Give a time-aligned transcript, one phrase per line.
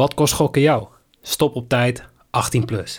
[0.00, 0.86] Wat kost gokken jou?
[1.22, 2.96] Stop op tijd, 18 plus.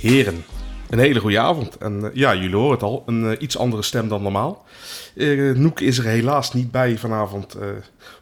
[0.00, 0.44] Heren,
[0.90, 1.76] een hele goede avond.
[1.78, 4.64] En eh, ja, jullie horen het al, een eh, iets andere stem dan normaal.
[5.16, 7.56] Eh, Noek is er helaas niet bij vanavond,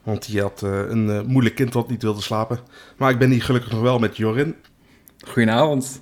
[0.03, 2.59] want hij had een moeilijk kind wat niet wilde slapen.
[2.97, 4.55] Maar ik ben hier gelukkig nog wel met Jorin.
[5.23, 6.01] Goedenavond.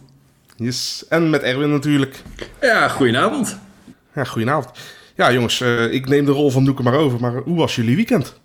[0.56, 1.04] Yes.
[1.08, 2.22] En met Erwin natuurlijk.
[2.60, 3.58] Ja, goedenavond.
[4.14, 4.78] Ja, goedenavond.
[5.14, 7.20] Ja, jongens, eh, ik neem de rol van Noek maar over.
[7.20, 8.40] Maar hoe was jullie weekend?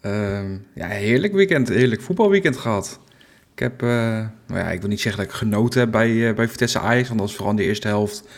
[0.00, 1.68] Ehm, ja, heerlijk weekend.
[1.68, 3.00] Heerlijk voetbalweekend gehad.
[3.52, 3.88] Ik heb, eh,
[4.46, 7.08] nou ja, ik wil niet zeggen dat ik genoten heb bij, eh, bij Vitesse Ajax,
[7.08, 8.28] want dat was vooral in de eerste helft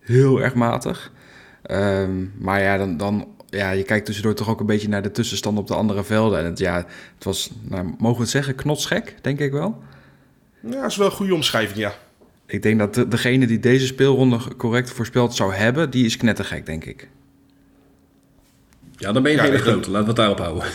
[0.00, 1.12] heel erg matig.
[1.62, 5.10] Ehm, maar ja, dan, dan, ja, je kijkt tussendoor toch ook een beetje naar de
[5.10, 6.38] tussenstand op de andere velden.
[6.38, 6.76] En het, ja,
[7.14, 9.82] het was, nou, mogen we het zeggen, knotsgek, denk ik wel.
[10.62, 11.94] Ja, dat is wel een goede omschrijving, ja.
[12.46, 16.66] Ik denk dat de- degene die deze speelronde correct voorspeld zou hebben, die is knettergek,
[16.66, 17.08] denk ik.
[18.96, 19.90] Ja, dan ben je Ja, hele grote.
[19.90, 20.64] Laten we het daarop houden.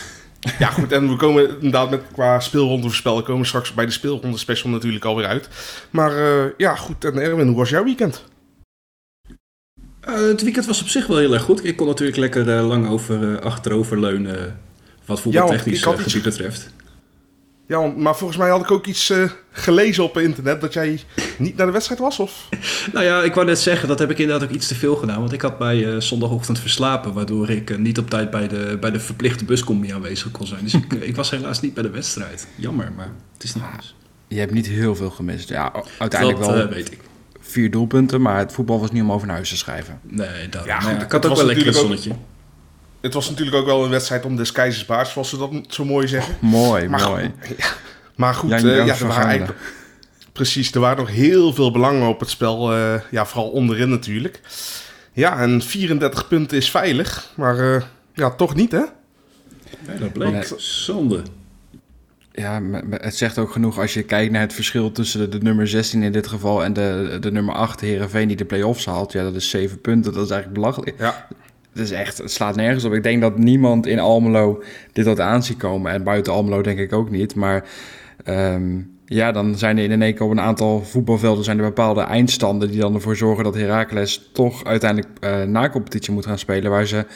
[0.58, 0.92] Ja, goed.
[0.92, 3.24] En we komen inderdaad met qua speelronde voorspellen.
[3.24, 5.48] komen we straks bij de speelronde special natuurlijk alweer uit.
[5.90, 7.04] Maar eh, ja, goed.
[7.04, 8.24] En Erwin, hoe was jouw weekend?
[10.00, 11.64] Eh, het weekend was op zich wel heel erg goed.
[11.64, 14.58] Ik kon natuurlijk lekker eh, lang over eh, achterover leunen.
[15.04, 16.70] Wat voetbaltechnisch iets- gebied betreft.
[17.68, 21.00] Ja, want- maar volgens mij had ik ook iets eh, gelezen op internet dat jij
[21.36, 22.48] niet naar de wedstrijd was, of?
[22.92, 25.18] Nou ja, ik wou net zeggen, dat heb ik inderdaad ook iets te veel gedaan.
[25.20, 27.12] Want ik had bij eh, zondagochtend verslapen.
[27.12, 30.64] Waardoor ik eh, niet op tijd bij de, bij de verplichte buscombi aanwezig kon zijn.
[30.64, 32.46] Dus ik, ik was helaas niet bij de wedstrijd.
[32.54, 33.94] Jammer, maar het is niet anders.
[34.28, 35.48] Je hebt niet heel veel gemist.
[35.48, 36.98] Ja, uiteindelijk dat wel weet ik.
[37.40, 40.00] vier doelpunten, maar het voetbal was niet om over naar huis te schrijven.
[40.02, 42.22] Nee, dat, Ja, ja, goed, ik het had ook was wel lekker natuurlijk zonnetje.
[43.00, 45.84] Het was natuurlijk ook wel een wedstrijd om des keizers baard, zoals ze dat zo
[45.84, 46.36] mooi zeggen.
[46.40, 47.34] Mooi, Maar, mooi.
[48.16, 49.58] maar goed, Jan eh, ja, er waren eigenlijk,
[50.32, 52.72] precies, er waren nog heel veel belangen op het spel.
[52.72, 54.40] eh, ja, vooral onderin natuurlijk.
[55.12, 57.82] Ja, en 34 punten is veilig, maar eh,
[58.14, 58.78] ja, toch niet, hè?
[58.78, 60.32] Ja, dat bleek.
[60.32, 60.44] Nee.
[60.56, 61.22] Zonde.
[62.32, 65.68] Ja, het zegt ook genoeg als je kijkt naar het verschil tussen de, de nummer
[65.68, 69.12] 16 in dit geval en de, de nummer 8, Herenveen, die de play-offs haalt.
[69.12, 70.12] Ja, dat is 7 punten.
[70.12, 70.98] Dat is eigenlijk belachelijk.
[70.98, 71.26] Ja,
[71.78, 72.92] Het is echt, het slaat nergens op.
[72.92, 74.62] Ik denk dat niemand in Almelo
[74.92, 75.92] dit had aanzien komen.
[75.92, 77.34] En buiten Almelo denk ik ook niet.
[77.34, 77.64] Maar
[78.24, 82.00] ehm, ja, dan zijn er in één keer op een aantal voetbalvelden zijn er bepaalde
[82.00, 86.70] eindstanden die dan ervoor zorgen dat Heracles toch uiteindelijk eh na competitie moet gaan spelen.
[86.70, 87.06] Waar ze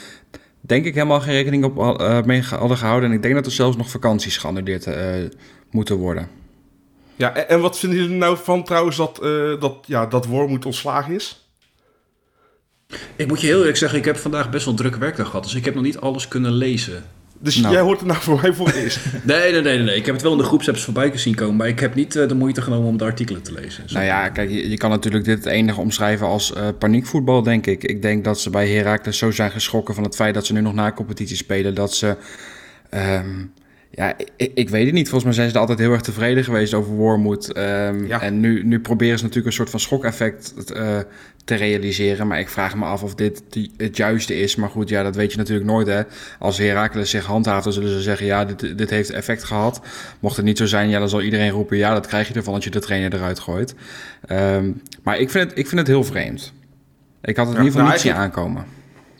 [0.61, 3.09] denk ik helemaal geen rekening op eh, mee hadden gehouden.
[3.09, 5.05] En ik denk dat er zelfs nog vakanties geannuleerd eh,
[5.71, 6.27] moeten worden.
[7.15, 9.15] ja en, wat vinden jullie nou van trouwens dat,
[9.59, 11.42] dat, ja, dat Wormoed ontslagen is?
[13.15, 15.43] Ik moet je heel eerlijk zeggen, ik heb vandaag best wel een drukke werkdag gehad.
[15.43, 17.03] Dus ik heb nog niet alles kunnen lezen.
[17.39, 17.73] Dus Nou.
[17.73, 18.99] jij hoort er nou voor mij voor het eerst.
[19.23, 19.95] Nee, nee, nee, nee.
[19.95, 21.55] Ik heb het wel in de groepsapps voorbij zien komen.
[21.55, 23.89] Maar ik heb niet eh, de moeite genomen om de artikelen te lezen.
[23.89, 23.95] Zo.
[23.95, 27.65] Nou ja, kijk, je, je kan natuurlijk dit het enige omschrijven als eh, paniekvoetbal, denk
[27.67, 27.83] ik.
[27.83, 30.61] Ik denk dat ze bij Heracles zo zijn geschrokken van het feit dat ze nu
[30.61, 32.15] nog na competitie spelen, dat ze...
[32.89, 33.29] ehm,
[33.91, 35.09] ja, ik, ik weet het niet.
[35.09, 37.51] Volgens mij zijn ze er altijd heel erg tevreden geweest over Wormoed.
[37.51, 38.21] Ehm, Ja.
[38.21, 40.99] En nu, nu proberen ze natuurlijk een soort van schokeffect eh,
[41.43, 42.27] te realiseren.
[42.27, 44.55] Maar ik vraag me af of dit die, het juiste is.
[44.55, 45.87] Maar goed, ja, dat weet je natuurlijk nooit.
[45.87, 46.01] Hè.
[46.39, 48.25] Als Heracles zich handhaaft, dan zullen ze zeggen...
[48.25, 49.81] ja, dit, dit heeft effect gehad.
[50.19, 51.77] Mocht het niet zo zijn, ja, dan zal iedereen roepen...
[51.77, 53.75] ja, dat krijg je ervan als je de trainer eruit gooit.
[54.27, 54.71] Ehm,
[55.03, 56.53] maar ik vind, het, ik vind het heel vreemd.
[57.21, 58.65] Ik had het Ja, in ieder geval nou, niet zien aankomen.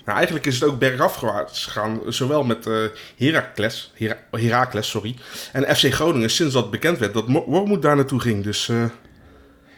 [0.06, 2.74] Nou, eigenlijk is het ook bergafwaarts gegaan, zowel met eh
[3.18, 5.16] Heracles, Hera- Heracles sorry,
[5.52, 8.44] en FC Groningen sinds dat bekend werd dat Mo- Wormoed daar naartoe ging.
[8.44, 8.84] Dus eh,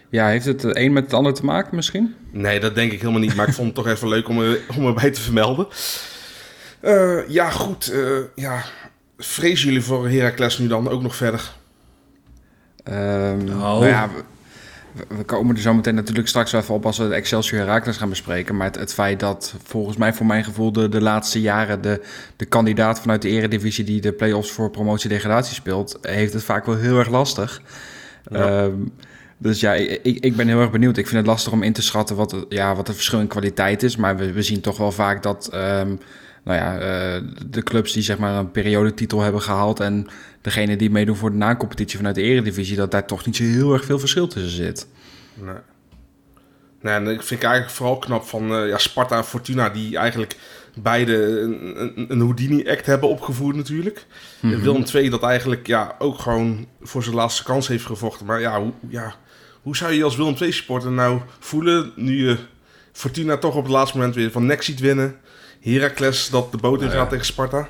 [0.10, 2.16] Ja, heeft het het een met het ander te maken misschien?
[2.32, 4.60] nee, dat denk ik helemaal niet, maar ik vond het toch even leuk om, er,
[4.78, 5.68] om erbij te vermelden.
[6.80, 7.88] Eh, ja, goed.
[7.92, 8.02] eh,
[8.36, 8.64] ja.
[9.18, 11.52] Vrezen jullie voor Heracles nu dan ook nog verder?
[12.84, 13.58] Ehm, Nou.
[13.58, 14.10] nou ja,
[14.94, 17.60] we, we komen er zo meteen natuurlijk straks wel even op als we de Excelsior
[17.60, 18.56] Heracles gaan bespreken.
[18.56, 22.02] Maar het, het feit dat volgens mij voor mijn gevoel de, de laatste jaren de,
[22.36, 26.76] de kandidaat vanuit de eredivisie die de play-offs voor promotie-degradatie speelt, heeft het vaak wel
[26.78, 27.62] heel erg lastig.
[28.32, 28.64] Ja.
[28.64, 28.74] Ehm,
[29.38, 30.98] dus ja, ik, ik ben heel erg benieuwd.
[30.98, 33.84] Ik vind het lastig om in te schatten wat, ja, wat het verschil in kwaliteit
[33.84, 33.96] is.
[33.96, 35.96] Maar we, we zien toch wel vaak dat ehm,
[36.44, 39.80] nou ja, eh, de clubs die zeg maar een periodetitel hebben gehaald...
[39.80, 40.08] en
[40.42, 42.76] degene die meedoen voor de na-competitie vanuit de eredivisie...
[42.76, 44.88] dat daar toch niet zo heel erg veel verschil tussen zit.
[45.34, 45.56] Nee.
[46.82, 49.98] Nee, en ik vind ik eigenlijk vooral knap van eh, ja, Sparta en Fortuna, die
[49.98, 50.36] eigenlijk
[50.76, 54.06] beide een, een, een Houdini-act hebben opgevoerd natuurlijk.
[54.42, 58.26] En Willem II dat eigenlijk ja, ook gewoon voor zijn laatste kans heeft gevochten.
[58.26, 59.16] Maar ja, hoe, ja,
[59.66, 62.38] hoe zou je je als Willem II supporter nou voelen nu je
[62.92, 65.16] Fortuna toch op het laatste moment weer van nek ziet winnen?
[65.62, 67.68] Heracles dat de boot in gaat tegen Sparta?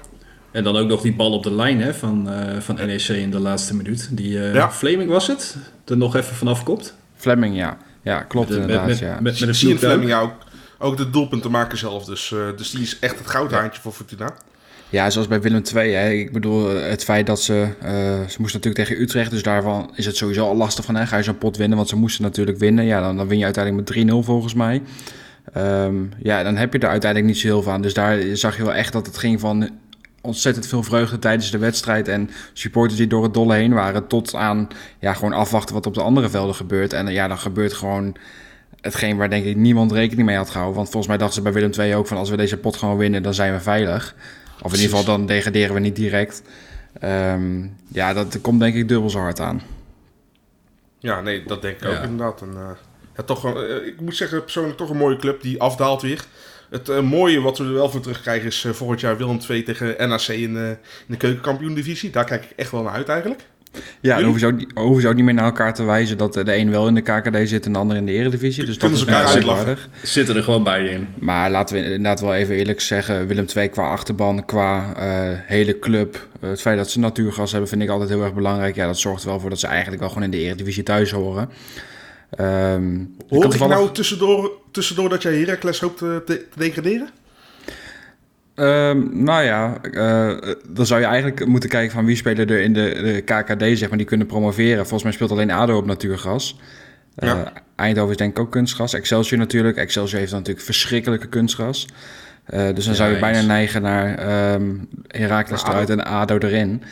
[0.52, 3.32] En dan ook nog die bal op de lijn hè, van, eh, van NEC in
[3.32, 4.10] de laatste minuut.
[4.12, 4.72] Die eh Ja.
[4.72, 5.56] Fleming was het,
[5.86, 6.96] er nog even vanaf kopt.
[7.16, 7.78] Fleming, ja.
[8.02, 9.20] Ja, klopt Met, inderdaad, met, ja.
[9.22, 10.08] met, met een Fleming ook.
[10.08, 10.34] ja, ook,
[10.78, 12.06] ook de doelpunten maken zelf.
[12.06, 14.34] Dus, eh, dus die is echt het goudhaantje voor Fortuna.
[14.90, 15.94] Ja, zoals bij Willem II.
[15.94, 16.10] Hè.
[16.10, 17.68] Ik bedoel, het feit dat ze...
[17.82, 17.92] eh,
[18.28, 20.96] ze moesten natuurlijk tegen Utrecht, dus daarvan is het sowieso al lastig van...
[20.96, 22.86] Hè, ga je zo'n pot winnen, want ze moesten natuurlijk winnen.
[22.86, 24.82] Ja, dan, dan win je uiteindelijk met 3-0 volgens mij.
[25.54, 27.82] Ehm, ja, dan heb je er uiteindelijk niet zo heel aan.
[27.82, 29.70] Dus daar zag je wel echt dat het ging van
[30.22, 32.08] ontzettend veel vreugde tijdens de wedstrijd.
[32.08, 34.68] En supporters die door het dolle heen waren tot aan
[35.00, 36.94] ja, gewoon afwachten wat op de andere velden gebeurt.
[36.94, 38.16] En ja, dan gebeurt gewoon
[38.82, 40.76] hetgeen waar denk ik niemand rekening mee had gehouden.
[40.76, 42.98] Want volgens mij dachten ze bij Willem II ook van als we deze pot gewoon
[42.98, 44.16] winnen, dan zijn we veilig.
[44.62, 46.42] Of in ieder geval dan degraderen we niet direct.
[47.00, 49.62] Ehm, ja, dat komt denk ik dubbel zo hard aan.
[51.00, 51.98] Ja, nee, dat denk ik Ja.
[51.98, 52.42] ook inderdaad.
[52.42, 52.70] En, eh,
[53.16, 56.26] ja, toch, wel, eh, ik moet zeggen, persoonlijk toch een mooie club die afdaalt weer.
[56.70, 59.64] Het eh, mooie wat we er wel voor terugkrijgen is eh, volgend jaar Willem II
[59.64, 62.10] tegen NAC in, in de keukenkampioen-divisie.
[62.10, 63.42] Daar kijk ik echt wel naar uit eigenlijk.
[64.02, 66.18] Ja, dan hoeven ze, ook, niet- hoeven ze ook niet meer naar elkaar te wijzen
[66.18, 68.66] dat de een wel in de KKD zit en de ander in de eredivisie.
[68.66, 69.60] Dus dat Kunnen is ze elkaar wel uitlachen.
[69.68, 69.90] aardig.
[70.04, 71.08] Zitten er gewoon bij in.
[71.20, 75.80] Maar laten we inderdaad wel even eerlijk zeggen, Willem II qua achterban, qua eh, hele
[75.80, 76.28] club.
[76.42, 78.76] eh, het feit dat ze natuurgas hebben vind ik altijd heel erg belangrijk.
[78.76, 81.12] Ja, dat zorgt er wel voor dat ze eigenlijk wel gewoon in de eredivisie thuis
[81.12, 81.50] horen.
[82.30, 86.24] Ehm, ik Hoor had ik toevallig- nou tussendoor, tussendoor dat jij Heracles hoopt eh, te,
[86.26, 87.10] te degraderen?
[88.56, 92.74] Ehm, nou ja, eh, dan zou je eigenlijk moeten kijken van wie spelen er in
[92.74, 94.78] de, de KKD, zeg maar, die kunnen promoveren.
[94.78, 96.60] Volgens mij speelt alleen ADO op natuurgas.
[97.16, 97.54] Eh, Ja.
[97.76, 98.94] Eindhoven is denk ik ook kunstgas.
[98.94, 99.78] Excelsior natuurlijk.
[99.78, 101.88] Excelsior heeft natuurlijk verschrikkelijke kunstgas.
[102.46, 103.48] Eh, dus dan Ja, zou je bijna eens.
[103.48, 104.20] neigen naar
[105.08, 106.84] Heracles Maar eruit en ADO erin.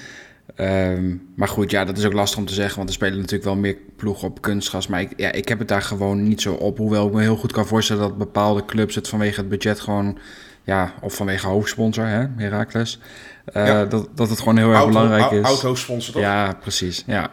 [0.55, 3.43] Ehm, maar goed, ja, dat is ook lastig om te zeggen, want er spelen natuurlijk
[3.43, 4.87] wel meer ploegen op kunstgas.
[4.87, 6.77] Maar ik, ja, ik heb het daar gewoon niet zo op.
[6.77, 10.17] Hoewel ik me heel goed kan voorstellen dat bepaalde clubs het vanwege het budget gewoon,
[10.63, 12.99] ja, of vanwege hoofdsponsor, hè, Heracles,
[13.45, 13.85] eh, Ja.
[13.85, 15.45] dat, dat het gewoon heel erg Auto- belangrijk is.
[15.45, 16.21] Autosponsor toch?
[16.21, 17.03] Ja, precies.
[17.07, 17.31] Ja.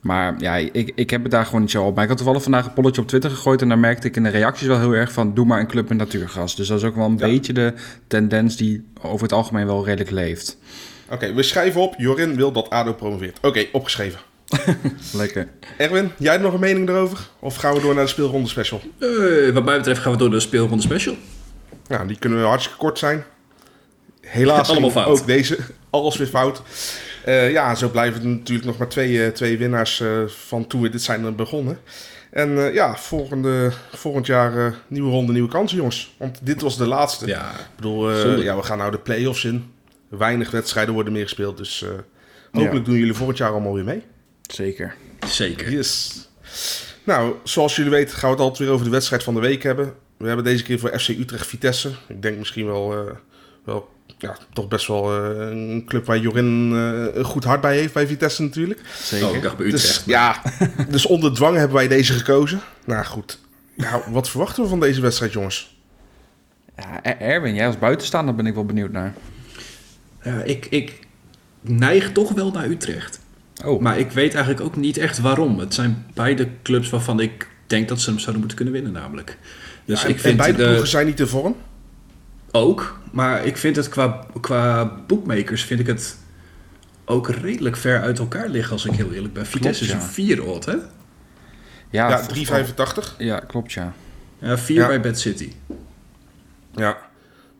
[0.00, 1.94] Maar ja, ik, ik heb het daar gewoon niet zo op.
[1.94, 3.62] Maar ik had toevallig vandaag een polletje op Twitter gegooid...
[3.62, 5.34] en daar merkte ik in de reacties wel heel erg van...
[5.34, 6.56] doe maar een club met natuurgas.
[6.56, 7.26] Dus dat is ook wel een Ja.
[7.26, 7.72] beetje de
[8.06, 10.58] tendens die over het algemeen wel redelijk leeft.
[11.10, 11.94] Oké, we schrijven op.
[11.96, 13.38] Jorin wil dat ADO promoveert.
[13.42, 14.20] Oké, opgeschreven.
[15.12, 15.48] Lekker.
[15.76, 17.18] Erwin, jij hebt nog een mening erover?
[17.38, 18.80] Of gaan we door naar de speelronde special?
[18.98, 19.08] Eh,
[19.54, 21.14] wat mij betreft gaan we door de speelronde special.
[21.88, 23.24] Nou, die kunnen hartstikke kort zijn.
[24.20, 25.20] Helaas Allemaal ging fout.
[25.20, 25.58] ook deze.
[25.90, 26.62] Alles weer fout.
[27.24, 30.80] Eh, ja, zo blijven er natuurlijk nog maar twee, eh, twee winnaars eh, van toen
[30.80, 31.78] we dit zijn er begonnen.
[32.30, 36.14] En eh, ja, volgende, volgend jaar eh, nieuwe ronde, nieuwe kansen, jongens.
[36.18, 37.26] Want dit was de laatste.
[37.26, 39.72] Ja, Ik bedoel, eh, ja, we gaan nou de play-offs in.
[40.08, 41.56] Weinig wedstrijden worden meer gespeeld.
[41.56, 41.88] Dus eh,
[42.52, 44.02] hopelijk doen jullie volgend jaar allemaal weer mee.
[44.42, 44.94] Zeker.
[45.26, 45.70] zeker.
[45.70, 46.12] Yes.
[47.04, 49.62] Nou, zoals jullie weten gaan we het altijd weer over de wedstrijd van de week
[49.62, 49.94] hebben.
[50.18, 51.90] We hebben deze keer voor FC Utrecht Vitesse.
[52.08, 53.14] Ik denk misschien wel, eh,
[53.64, 53.88] wel
[54.18, 57.92] ja, toch best wel eh, een club waar Jorin eh, een goed hart bij heeft,
[57.94, 58.80] bij Vitesse natuurlijk.
[59.02, 59.28] Zeker.
[59.28, 60.04] Oh, ik dacht bij Dus, Utrecht.
[60.06, 60.42] ja,
[60.90, 62.60] dus onder dwang hebben wij deze gekozen.
[62.84, 63.38] Nou goed,
[63.76, 65.76] ja, wat verwachten we van deze wedstrijd jongens?
[66.76, 69.14] Ja, Er- Erwin, jij als buitenstaander ben ik wel benieuwd naar.
[70.22, 70.98] Ja, ik, ik
[71.60, 73.20] neig toch wel naar Utrecht.
[73.64, 75.58] Oh, Maar ik weet eigenlijk ook niet echt waarom.
[75.58, 79.38] Het zijn beide clubs waarvan ik denk dat ze hem zouden moeten kunnen winnen namelijk.
[79.88, 81.56] Dus Ja, ik en, vind en beide de- ploegen zijn niet in vorm.
[82.50, 86.18] ook, maar ik vind het qua, qua bookmakers vind ik het
[87.04, 89.46] ook redelijk ver uit elkaar liggen als ik heel eerlijk ben.
[89.46, 90.08] Vitesse Klopt, is ja.
[90.08, 90.72] een 4 odd, hè?
[91.90, 93.14] ja, Ja, v- 3,85.
[93.18, 93.92] Ja, klopt ja.
[94.38, 94.86] Ja, 4 Ja.
[94.86, 95.52] bij Bad City.
[96.74, 96.98] Ja.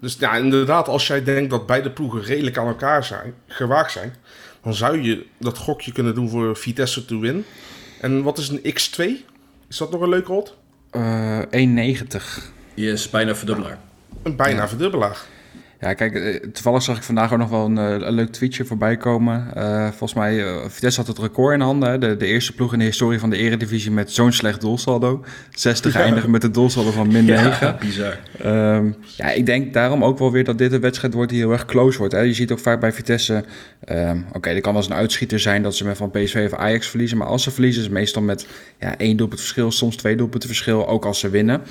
[0.00, 4.14] Dus ja, inderdaad, als jij denkt dat beide ploegen redelijk aan elkaar zijn, gewaagd zijn,
[4.62, 7.44] dan zou je dat gokje kunnen doen voor Vitesse to win.
[8.00, 9.24] En wat is een X2?
[9.68, 10.56] Is dat nog een leuke rot?
[10.90, 12.42] Eh 1,90.
[12.74, 13.78] Yes, bijna verdubbelaar.
[14.22, 14.68] Een bijna Ja.
[14.68, 15.18] verdubbelaar.
[15.80, 18.64] Ja, kijk, eh, toevallig zag ik vandaag ook nog wel een, eh, een leuk tweetje
[18.64, 19.54] voorbij komen.
[19.54, 21.90] Eh, volgens mij, eh, Vitesse had het record in handen.
[21.90, 21.98] Hè?
[21.98, 25.24] De, de eerste ploeg in de historie van de eredivisie met zo'n slecht doelsaldo.
[25.54, 26.00] 60 Ja.
[26.00, 27.66] eindigen met een doelsaldo van min 9.
[27.66, 28.18] Ja, bizar.
[28.38, 31.52] Ehm, ja, ik denk daarom ook wel weer dat dit een wedstrijd wordt die heel
[31.52, 32.12] erg close wordt.
[32.14, 32.20] Hè?
[32.20, 33.44] Je ziet ook vaak bij Vitesse,
[33.84, 36.58] ehm, oké, er kan wel eens een uitschieter zijn dat ze met van PSV of
[36.58, 37.18] Ajax verliezen.
[37.18, 38.46] Maar als ze verliezen is het meestal met
[38.80, 41.62] ja, één doelpunt verschil, soms twee doelpunten verschil, ook als ze winnen.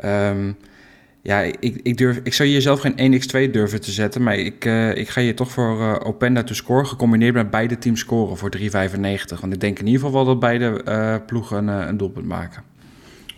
[0.00, 0.52] Ehm,
[1.22, 4.64] ja, ik, ik, durf, ik zou hier zelf geen 1x2 durven te zetten, maar ik,
[4.64, 8.36] eh, ik ga hier toch voor eh, Openda te scoren, gecombineerd met beide teams scoren
[8.36, 8.64] voor 3,95.
[9.40, 12.62] Want ik denk in ieder geval wel dat beide eh, ploegen een, een doelpunt maken.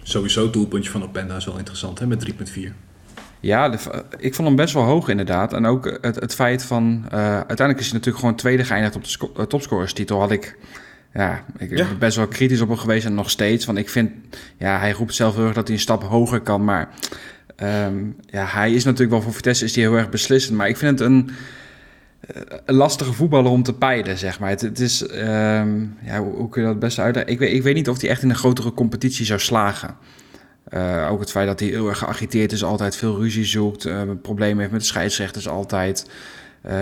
[0.03, 2.07] Sowieso het doelpuntje van Openda is wel interessant, hè?
[2.07, 2.61] Met 3,4.
[3.41, 5.53] Ja, de- ik vond hem best wel hoog inderdaad.
[5.53, 7.05] En ook het, het feit van...
[7.11, 10.21] uiteindelijk is hij natuurlijk gewoon tweede geëindigd op de sco- topscorerstitel.
[10.21, 10.57] Had ik...
[11.15, 11.77] Ja, ik Ja.
[11.87, 13.65] ben best wel kritisch op hem geweest en nog steeds.
[13.65, 14.11] Want ik vind...
[14.59, 16.65] Ja, hij roept zelf heel erg dat hij een stap hoger kan.
[16.65, 16.89] Maar
[17.57, 20.57] ehm, ja, hij is natuurlijk wel voor Vitesse is hij heel erg beslissend.
[20.57, 21.31] Maar ik vind het een...
[22.65, 24.49] een lastige voetballer om te peilen, zeg maar.
[24.51, 27.33] Het, het is, ehm, ja, hoe, hoe kun je dat het beste uitleggen?
[27.33, 29.97] Ik weet, ik weet niet of hij echt in een grotere competitie zou slagen.
[30.75, 34.03] Uh, ook het feit dat hij heel erg geagiteerd is, altijd veel ruzie zoekt, uh,
[34.23, 36.11] problemen heeft met de scheidsrechters altijd.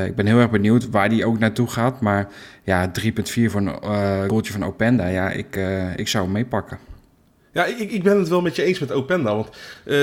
[0.05, 2.01] Ik ben heel erg benieuwd waar hij ook naartoe gaat.
[2.01, 2.29] Maar
[2.63, 5.59] ja, 3,4 voor een goaltje van Openda, ja, ik,
[5.97, 6.79] ik zou hem meepakken.
[7.53, 9.35] Ja, ik, ik ben het wel met je eens met Openda.
[9.35, 9.49] Want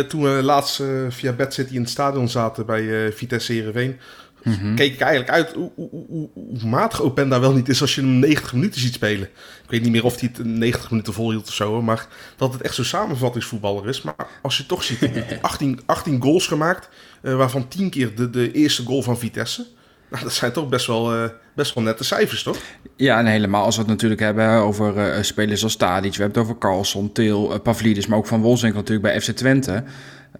[0.09, 3.99] toen we laatst via Bad City in het stadion zaten bij Vitesse Heerenveen...
[4.43, 7.95] Mm keek ik eigenlijk uit hoe, hoe, hoe, hoe matig Openda wel niet is als
[7.95, 9.27] je hem 90 minuten ziet spelen.
[9.63, 12.61] Ik weet niet meer of hij het 90 minuten volhield of zo, maar dat het
[12.61, 14.01] echt zo'n samenvattingsvoetballer is.
[14.01, 15.09] Maar als je toch ziet,
[15.41, 16.89] 18, 18 goals gemaakt,
[17.21, 19.65] waarvan 10 keer de, de eerste goal van Vitesse.
[20.09, 22.57] Nou, dat zijn toch best wel, uh, best wel nette cijfers, toch?
[22.95, 26.15] Ja, en helemaal als we het natuurlijk hebben over uh, spelers als Stadic.
[26.15, 29.83] We hebben het over Carlson, Til, Pavlidis, maar ook Van Wolfswinkel natuurlijk bij FC Twente.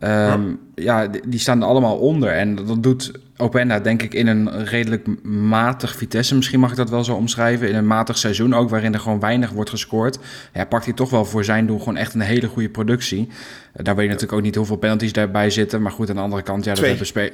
[0.03, 2.29] Um, ja, die, die staan er allemaal onder.
[2.29, 3.11] En dat doet
[3.41, 7.69] Openda denk ik in een redelijk matig Vitesse, misschien mag ik dat wel zo omschrijven.
[7.69, 10.19] In een matig seizoen ook, waarin er gewoon weinig wordt gescoord.
[10.53, 13.29] Ja, pakt hij toch wel voor zijn doel gewoon echt een hele goede productie.
[13.73, 15.81] Daar weet je natuurlijk ook niet hoeveel penalties daarbij zitten.
[15.81, 17.33] Maar goed, aan de andere kant, ja, dat hebben spe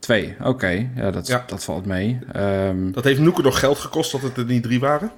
[0.00, 0.48] Twee, oké.
[0.48, 0.90] Okay.
[0.96, 1.44] Ja, dat, ja.
[1.46, 2.18] dat valt mee.
[2.36, 5.10] Um, dat heeft Noeke nog geld gekost dat het er niet drie waren?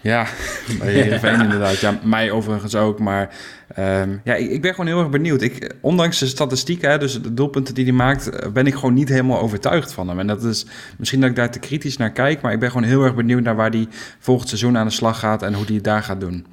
[0.00, 0.26] Ja,
[0.78, 1.80] bij Heerenveen inderdaad.
[1.80, 2.98] Ja, mij overigens ook.
[2.98, 3.34] Maar
[3.78, 5.42] um, ja, ik, ik, ben gewoon heel erg benieuwd.
[5.42, 8.30] Ik, ondanks de statistieken, hè, dus de doelpunten die hij maakt...
[8.30, 10.18] eh, ben ik gewoon niet helemaal overtuigd van hem.
[10.18, 10.66] En dat is
[10.98, 12.40] misschien dat ik daar te kritisch naar kijk...
[12.40, 13.88] maar ik ben gewoon heel erg benieuwd naar waar hij
[14.18, 15.42] volgend seizoen aan de slag gaat...
[15.42, 16.46] en hoe hij het daar gaat doen.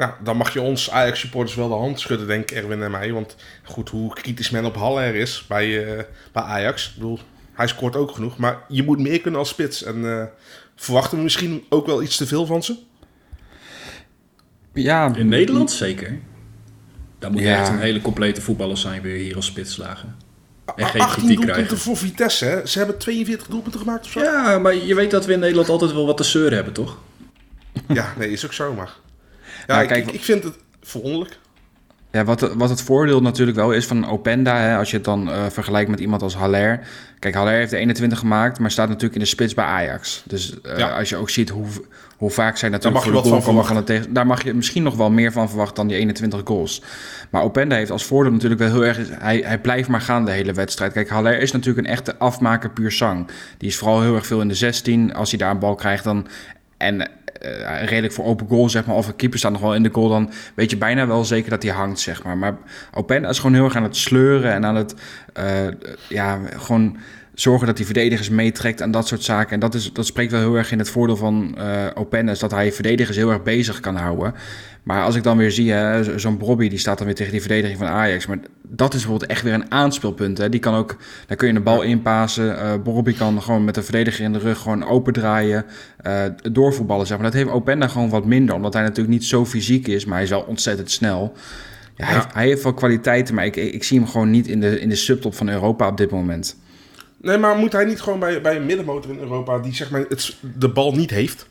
[0.00, 3.12] Nou, dan mag je ons Ajax-supporters wel de hand schudden, denk ik, Erwin en mij.
[3.12, 6.02] Want goed, hoe kritisch men op Haller is bij, uh,
[6.32, 6.88] bij Ajax.
[6.88, 7.18] Ik bedoel,
[7.52, 8.36] hij scoort ook genoeg.
[8.36, 9.82] Maar je moet meer kunnen als spits.
[9.82, 10.24] En uh,
[10.76, 12.76] verwachten we misschien ook wel iets te veel van ze?
[14.74, 15.14] Ja.
[15.14, 16.18] In Nederland zeker.
[17.18, 17.60] Daar moet ja.
[17.60, 20.16] echt een hele complete voetballer zijn weer hier als spitslagen.
[20.76, 21.78] En geen 18 kritiek doelpunten krijgen.
[21.78, 22.66] voor Vitesse, hè?
[22.66, 24.20] Ze hebben 42 doelpunten gemaakt of zo?
[24.20, 26.98] Ja, maar je weet dat we in Nederland altijd wel wat te zeuren hebben, toch?
[27.88, 28.90] Ja, nee, is ook zo, maar...
[29.66, 31.38] Ja, nou, kijk, ik, ik vind het verwonderlijk.
[32.12, 35.28] Ja, wat, wat het voordeel natuurlijk wel is van Openda, hè, als je het dan
[35.28, 36.80] uh, vergelijkt met iemand als Haller.
[37.18, 40.22] Kijk, Haller heeft de 21 gemaakt, maar staat natuurlijk in de spits bij Ajax.
[40.26, 40.98] Dus uh, ja.
[40.98, 41.66] als je ook ziet hoe,
[42.16, 44.96] hoe vaak zij natuurlijk daar mag je wat van tegen, daar mag je misschien nog
[44.96, 46.82] wel meer van verwachten dan die 21 goals.
[47.30, 50.30] Maar Openda heeft als voordeel natuurlijk wel heel erg, hij, hij blijft maar gaan de
[50.30, 50.92] hele wedstrijd.
[50.92, 53.26] Kijk, Haller is natuurlijk een echte afmaker puur zang.
[53.58, 55.14] Die is vooral heel erg veel in de 16.
[55.14, 56.26] Als hij daar een bal krijgt, dan
[56.80, 57.10] en
[57.84, 60.08] redelijk voor open goal, zeg maar, of een keeper staat nog wel in de goal,
[60.08, 62.38] dan weet je bijna wel zeker dat hij hangt, zeg maar.
[62.38, 62.56] Maar
[62.94, 64.94] Openda is gewoon heel erg aan het sleuren en aan het,
[65.38, 65.44] uh,
[66.08, 66.96] ja, gewoon
[67.34, 69.52] zorgen dat hij verdedigers meetrekt en dat soort zaken.
[69.52, 72.38] En dat, is, dat spreekt wel heel erg in het voordeel van uh, Openda, is
[72.38, 74.34] dat hij verdedigers heel erg bezig kan houden.
[74.82, 75.74] Maar als ik dan weer zie,
[76.16, 78.26] zo'n Brobby, die staat dan weer tegen die verdediging van Ajax.
[78.26, 80.38] Maar dat is bijvoorbeeld echt weer een aanspeelpunt.
[80.38, 80.48] Hè.
[80.48, 80.96] Die kan ook,
[81.26, 82.54] daar kun je een bal inpassen.
[82.54, 85.64] Uh, Brobby kan gewoon met de verdediger in de rug gewoon open draaien.
[86.06, 86.22] Uh,
[86.52, 87.30] doorvoetballen, zeg maar.
[87.30, 90.04] Dat heeft Openda gewoon wat minder, omdat hij natuurlijk niet zo fysiek is.
[90.04, 91.32] Maar hij is wel ontzettend snel.
[91.96, 92.20] Ja, hij, ja.
[92.20, 94.88] Heeft, hij, heeft, wel kwaliteiten, maar ik, ik, zie hem gewoon niet in de, in
[94.88, 96.56] de subtop van Europa op dit moment.
[97.22, 100.04] Nee, maar moet hij niet gewoon bij, bij een middenmotor in Europa die zeg maar
[100.08, 101.48] het, de bal niet heeft?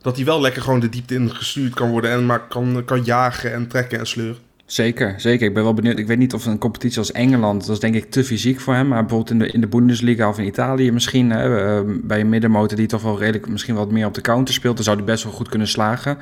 [0.00, 3.02] Dat hij wel lekker gewoon de diepte in gestuurd kan worden en maar kan, kan
[3.02, 4.36] jagen en trekken en sleuren.
[4.66, 5.46] Zeker, zeker.
[5.46, 5.98] Ik ben wel benieuwd.
[5.98, 8.74] Ik weet niet of een competitie als Engeland, dat is denk ik te fysiek voor
[8.74, 8.88] hem.
[8.88, 12.28] Maar bijvoorbeeld in de, in de Bundesliga of in Italië misschien, hè, uh, bij een
[12.28, 15.06] middenmotor die toch wel redelijk misschien wat meer op de counter speelt, dan zou hij
[15.06, 16.18] best wel goed kunnen slagen.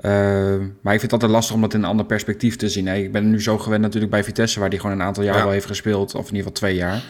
[0.00, 0.12] Uh,
[0.80, 2.86] maar ik vind het altijd lastig om dat in een ander perspectief te zien.
[2.86, 2.96] Hè.
[2.96, 5.42] Ik ben nu zo gewend natuurlijk bij Vitesse, waar hij gewoon een aantal jaar ja.
[5.42, 7.02] wel heeft gespeeld, of in ieder geval twee jaar.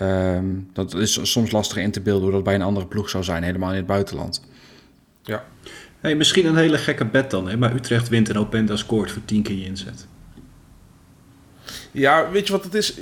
[0.00, 0.38] Uh,
[0.72, 3.42] dat is soms lastiger in te beelden hoe dat bij een andere ploeg zou zijn,
[3.42, 4.42] helemaal in het buitenland.
[5.22, 5.44] Ja.
[6.00, 7.56] Hey, misschien een hele gekke bet dan, hè?
[7.56, 10.06] maar Utrecht wint en Openda scoort voor 10 keer je inzet.
[11.90, 12.94] Ja, weet je wat het is?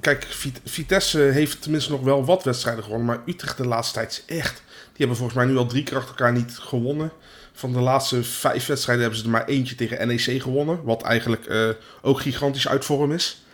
[0.00, 0.26] Kijk,
[0.64, 4.62] Vitesse heeft tenminste nog wel wat wedstrijden gewonnen, maar Utrecht de laatste tijd is echt...
[4.66, 7.12] Die hebben volgens mij nu al drie keer achter elkaar niet gewonnen.
[7.52, 10.84] Van de laatste vijf wedstrijden hebben ze er maar eentje tegen NEC gewonnen.
[10.84, 11.68] Wat eigenlijk uh,
[12.02, 13.44] ook gigantisch uit vorm is.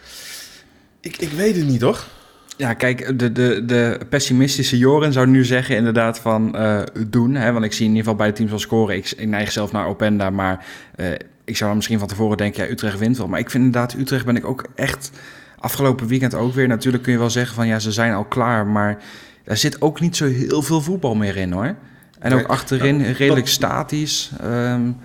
[1.00, 2.04] Ik, ik weet het niet hoor.
[2.58, 7.34] Ja, kijk, de, de, de pessimistische Joren zou nu zeggen inderdaad van uh, doen.
[7.34, 7.52] Hè?
[7.52, 8.96] Want ik zie in ieder geval bij de teams wel scoren.
[8.96, 10.64] Ik, ik neig zelf naar Openda, maar
[10.96, 11.06] uh,
[11.44, 12.64] ik zou dan misschien van tevoren denken...
[12.64, 13.28] ja, Utrecht wint wel.
[13.28, 15.10] Maar ik vind inderdaad, Utrecht ben ik ook echt...
[15.58, 16.68] afgelopen weekend ook weer.
[16.68, 18.66] Natuurlijk kun je wel zeggen van ja, ze zijn al klaar.
[18.66, 18.98] Maar
[19.44, 21.74] er zit ook niet zo heel veel voetbal meer in hoor.
[22.18, 24.30] En ook achterin ja, redelijk statisch.
[24.44, 24.96] Um,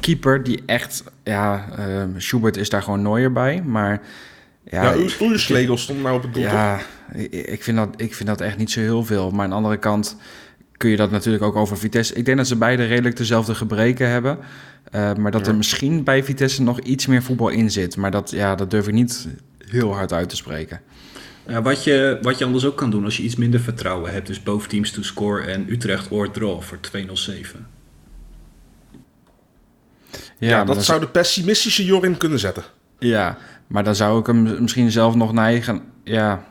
[0.00, 1.04] keeper die echt...
[1.24, 4.00] Ja, um, Schubert is daar gewoon nooier bij, maar...
[4.70, 6.42] Ja, ja Oerslegel stond nou op het doel.
[6.42, 6.78] Ja,
[7.30, 9.30] ik vind, dat, ik vind dat echt niet zo heel veel.
[9.30, 10.16] Maar aan de andere kant
[10.76, 12.14] kun je dat natuurlijk ook over Vitesse.
[12.14, 14.38] Ik denk dat ze beide redelijk dezelfde gebreken hebben.
[14.94, 15.50] Uh, maar dat ja.
[15.50, 17.96] er misschien bij Vitesse nog iets meer voetbal in zit.
[17.96, 20.80] Maar dat, ja, dat durf ik niet heel hard uit te spreken.
[21.46, 24.26] Ja, wat, je, wat je anders ook kan doen als je iets minder vertrouwen hebt,
[24.26, 27.66] dus boven teams to score en Utrecht or draw voor 207.
[30.38, 32.64] Ja, maar dat zou de pessimistische Jorin kunnen zetten.
[32.98, 35.82] Ja, maar dan zou ik hem misschien zelf nog neigen.
[36.04, 36.44] Ja,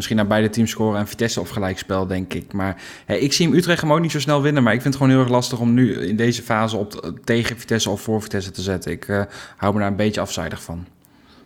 [0.00, 2.52] misschien naar beide teams scoren en Vitesse of gelijkspel, denk ik.
[2.52, 4.62] Maar hè, ik zie hem Utrecht gewoon niet zo snel winnen.
[4.62, 7.58] Maar ik vind het gewoon heel erg lastig om nu in deze fase op, tegen
[7.58, 8.90] Vitesse of voor Vitesse te zetten.
[8.92, 9.22] Ik eh,
[9.56, 10.86] hou me daar een beetje afzijdig van.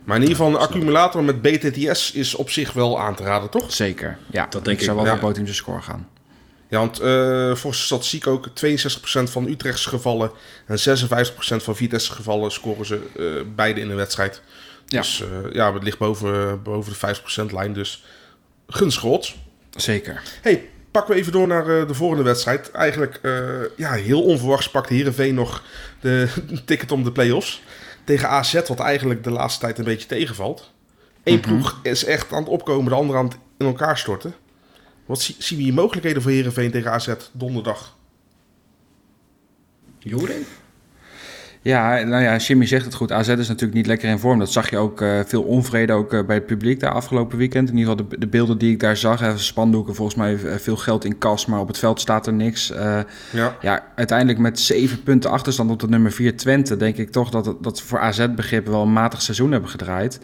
[0.05, 3.51] Maar in ieder geval een accumulator met BTTS is op zich wel aan te raden,
[3.51, 3.73] toch?
[3.73, 4.47] Zeker, ja.
[4.51, 6.09] Dat denk ik zou ik wel both teams de score gaan.
[6.69, 8.53] Ja, want eh volgens de statistiek ook 62%
[9.23, 10.31] van Utrechtse gevallen
[10.67, 10.83] en 56%
[11.57, 14.43] van Vitesse gevallen scoren ze eh, beide in een wedstrijd.
[14.87, 15.01] Ja.
[15.01, 17.17] Dus eh, ja, het ligt boven, boven de
[17.51, 18.05] 5% lijn, dus
[19.03, 19.37] odds.
[19.77, 20.23] Zeker.
[20.43, 22.71] Hey, pakken we even door naar eh, de volgende wedstrijd.
[22.71, 25.63] Eigenlijk, eh, ja, heel onverwachts pakt Heerenveen nog
[26.01, 26.29] de
[26.67, 27.63] ticket om de play-offs.
[28.05, 30.73] Tegen AZ, wat eigenlijk de laatste tijd een beetje tegenvalt.
[31.25, 31.49] Eén Mhm.
[31.49, 34.35] ploeg is echt aan het opkomen, de andere aan het in elkaar storten.
[35.07, 37.97] Wat zie- zien we hier mogelijkheden voor Heerenveen tegen AZ donderdag?
[39.99, 40.47] Jorin?
[41.65, 43.13] Ja, nou ja, Jimmy zegt het goed.
[43.13, 44.39] AZ is natuurlijk niet lekker in vorm.
[44.39, 47.69] Dat zag je ook eh, veel onvrede ook eh, bij het publiek daar afgelopen weekend.
[47.69, 49.21] In ieder geval de, de beelden die ik daar zag.
[49.21, 52.33] Hè, spandoeken, volgens mij eh, veel geld in kas, maar op het veld staat er
[52.33, 52.73] niks.
[53.33, 56.77] Ja, ja, uiteindelijk met zeven punten achterstand op de nummer 4 Twente...
[56.77, 60.21] denk ik toch dat, dat ze voor AZ-begrip wel een matig seizoen hebben gedraaid.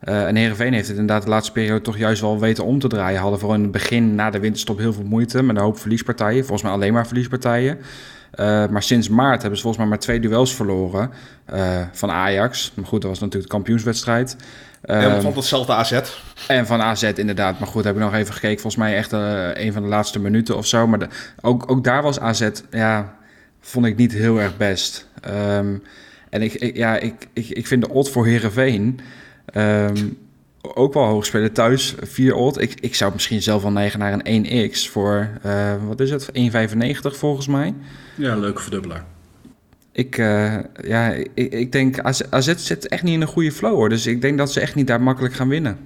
[0.00, 3.20] En Heerenveen heeft het inderdaad de laatste periode toch juist wel weten om te draaien.
[3.20, 6.40] Hadden vooral in het begin, na de winterstop, heel veel moeite met een hoop verliespartijen.
[6.40, 7.78] Volgens mij alleen maar verliespartijen.
[8.30, 11.10] Eh, maar sinds maart hebben ze volgens mij maar twee duels verloren
[11.44, 12.72] eh, van Ajax.
[12.74, 14.36] Maar goed, dat was natuurlijk de kampioenswedstrijd.
[14.82, 16.00] en Ehm, van hetzelfde AZ.
[16.48, 17.58] en van AZ inderdaad.
[17.58, 18.60] Maar goed, heb ik nog even gekeken.
[18.60, 20.86] Volgens mij echt eh, een van de laatste minuten of zo.
[20.86, 21.08] Maar de-
[21.40, 23.14] ook, ook daar was AZ, ja,
[23.60, 25.06] vond ik niet heel erg best.
[25.20, 25.74] Ehm,
[26.30, 29.00] en ik, ik- ja, ik, ik, ik vind de odd voor Herenveen
[30.60, 31.52] ook wel hoog spelen.
[31.52, 32.60] Thuis 4 odd.
[32.60, 36.30] Ik, ik zou misschien zelf wel neigen naar een 1x voor, eh, wat is het,
[36.32, 37.74] 1,95 volgens mij.
[38.14, 39.04] Ja, leuke verdubbelaar.
[39.92, 43.74] Ik, eh, ja, ik, ik denk, AZ, AZ zit echt niet in een goede flow
[43.74, 43.88] hoor.
[43.88, 45.78] Dus ik denk dat ze echt niet daar makkelijk gaan winnen.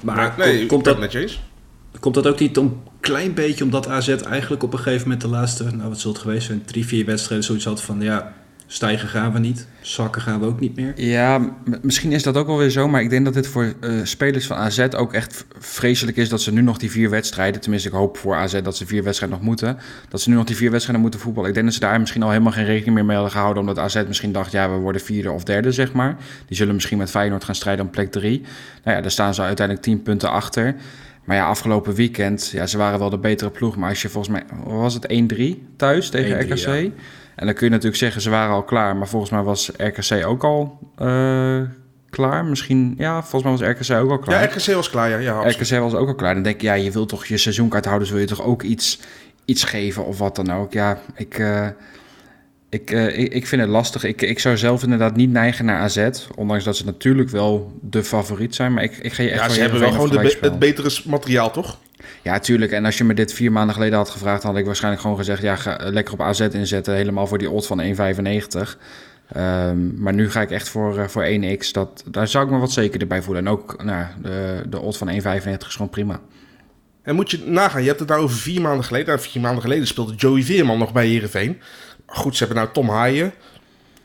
[0.00, 1.42] Maar nee, komt, dat, met je eens.
[2.00, 5.28] komt dat ook niet een klein beetje omdat AZ eigenlijk op een gegeven moment de
[5.28, 8.32] laatste, nou wat zal het geweest zijn, drie, vier wedstrijden zoiets had van ja,
[8.66, 10.92] stijgen gaan we niet, zakken gaan we ook niet meer.
[10.96, 12.88] Ja, misschien is dat ook wel weer zo.
[12.88, 16.40] Maar ik denk dat dit voor eh, spelers van AZ ook echt vreselijk is dat
[16.40, 17.60] ze nu nog die vier wedstrijden.
[17.60, 19.78] Tenminste, ik hoop voor AZ dat ze vier wedstrijden nog moeten.
[20.08, 21.48] Dat ze nu nog die vier wedstrijden moeten voetballen.
[21.48, 23.60] Ik denk dat ze daar misschien al helemaal geen rekening meer mee hadden gehouden.
[23.60, 26.16] Omdat AZ misschien dacht, ja, we worden vierde of derde, zeg maar.
[26.46, 28.42] Die zullen misschien met Feyenoord gaan strijden om plek drie.
[28.84, 30.74] Nou ja, daar staan ze uiteindelijk tien punten achter.
[31.24, 33.76] Maar ja, afgelopen weekend, ja, ze waren wel de betere ploeg.
[33.76, 36.66] Maar als je volgens mij, was het 1-3 thuis tegen 1-3, RKC?
[36.66, 36.90] ja.
[37.36, 38.96] En dan kun je natuurlijk zeggen, ze waren al klaar.
[38.96, 41.60] Maar volgens mij was RKC ook al eh,
[42.10, 42.44] klaar.
[42.44, 44.42] Misschien, ja, volgens mij was RKC ook al klaar.
[44.42, 45.18] Ja, RKC was klaar, ja.
[45.18, 45.70] ja absoluut.
[45.70, 46.34] RKC was ook al klaar.
[46.34, 48.62] Dan denk je, ja, je wilt toch je seizoenkaart houden, dus wil je toch ook
[48.62, 49.00] iets,
[49.44, 50.72] iets geven of wat dan ook.
[50.72, 51.66] Ja, ik, eh,
[52.68, 54.04] ik, eh, ik, ik vind het lastig.
[54.04, 56.08] Ik, ik zou zelf inderdaad niet neigen naar AZ.
[56.36, 58.72] Ondanks dat ze natuurlijk wel de favoriet zijn.
[58.74, 61.50] Maar ik, ik ga je echt Ja, ze hebben wel gewoon be- het betere materiaal,
[61.50, 61.78] toch?
[62.26, 62.72] Ja, tuurlijk.
[62.72, 65.42] En als je me dit vier maanden geleden had gevraagd, had ik waarschijnlijk gewoon gezegd:
[65.42, 66.94] ja, ga lekker op AZ inzetten.
[66.94, 68.78] Helemaal voor die odd van 1,95.
[69.32, 71.72] Ehm, maar nu ga ik echt voor, eh, voor 1x.
[71.72, 73.46] Dat, daar zou ik me wat zekerder bij voelen.
[73.46, 76.20] En ook nou, de, de odd van 1,95 is gewoon prima.
[77.02, 79.06] En moet je nagaan, je hebt het daar over vier maanden geleden.
[79.06, 81.60] Nou, vier maanden geleden speelde Joey Veerman nog bij Heerenveen.
[82.06, 83.32] Goed, ze hebben nou Tom Haaien.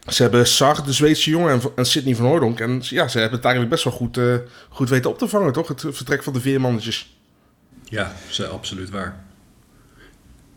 [0.07, 2.59] Ze hebben Sar, de Zweedse jongen, en, en Sidney van Hooydonk.
[2.59, 4.35] En ja, ze hebben het eigenlijk best wel goed, eh,
[4.69, 5.67] goed weten op te vangen, toch?
[5.67, 7.19] Het vertrek van de Veermannetjes.
[7.91, 9.15] Ja, dat is absoluut waar.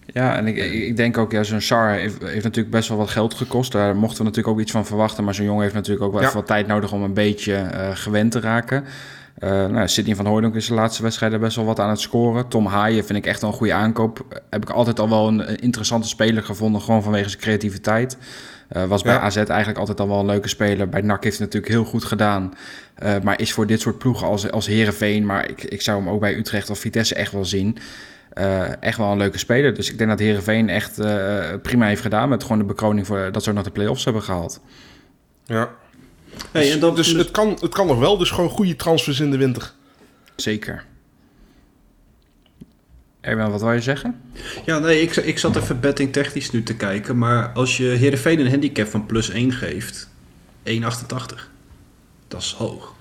[0.06, 3.10] Ja, en ik, ik denk ook, ja, zo'n Sar heeft, heeft natuurlijk best wel wat
[3.10, 3.72] geld gekost.
[3.72, 5.24] Daar mochten we natuurlijk ook iets van verwachten.
[5.24, 6.26] Maar zo'n jongen heeft natuurlijk ook wel Ja.
[6.26, 8.84] even wat tijd nodig om een beetje eh, gewend te raken.
[9.38, 12.48] Eh nou, Sidney van Hooydonk is de laatste wedstrijden best wel wat aan het scoren.
[12.48, 14.42] Tom Haaien vind ik echt wel een goede aankoop.
[14.50, 18.16] Heb ik altijd al wel een, een interessante speler gevonden, gewoon vanwege zijn creativiteit.
[18.74, 19.20] Eh, was bij Ja.
[19.20, 20.88] AZ eigenlijk altijd al wel een leuke speler.
[20.88, 22.54] Bij NAC heeft het natuurlijk heel goed gedaan.
[22.94, 25.26] Eh, maar is voor dit soort ploegen als, als Heerenveen...
[25.26, 27.78] maar ik, ik zou hem ook bij Utrecht of Vitesse echt wel zien...
[28.32, 29.74] Eh, echt wel een leuke speler.
[29.74, 32.28] Dus ik denk dat Heerenveen echt eh, prima heeft gedaan...
[32.28, 34.60] met gewoon de bekroning voor, dat ze ook nog de play-offs hebben gehaald.
[35.44, 35.70] Ja.
[36.52, 39.20] Hey, dus en dan, dus het, kan, het kan nog wel, dus gewoon goede transfers
[39.20, 39.72] in de winter.
[40.36, 40.84] Zeker.
[43.24, 44.20] Erwin, wat wil je zeggen?
[44.64, 47.18] Ja, nee, ik, ik zat even betting technisch nu te kijken.
[47.18, 50.08] Maar als je Heerenveen een handicap van plus 1 geeft,
[50.64, 51.48] 1,88.
[52.28, 52.94] Dat is hoog.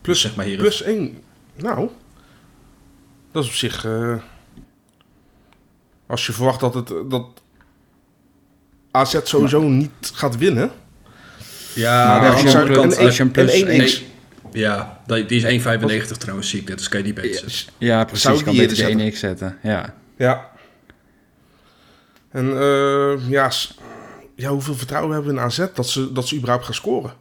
[0.00, 0.68] Plus, Zeg maar Heerenveen.
[0.70, 1.18] plus één.
[1.56, 1.88] Nou,
[3.32, 3.84] dat is op zich...
[3.84, 4.14] eh,
[6.06, 7.26] als je verwacht dat, het, dat
[8.90, 10.70] AZ sowieso niet gaat winnen...
[11.74, 12.98] Ja, Maar als je de een plus- kant...
[12.98, 14.02] als je een plus een één- 1x.
[14.56, 15.62] Ja, die die is
[16.10, 16.78] 1,95 trouwens, zie ik net.
[16.78, 17.72] Dus kan je die beter zetten.
[17.78, 18.22] Ja, precies.
[18.22, 19.58] Zou Ik kan die beter eerder de 1x zetten.
[19.62, 19.94] Ja.
[20.16, 20.50] Ja.
[22.30, 23.50] En eh, ja,
[24.34, 27.12] ja, hoeveel vertrouwen hebben we in AZ dat ze, dat ze überhaupt gaan scoren?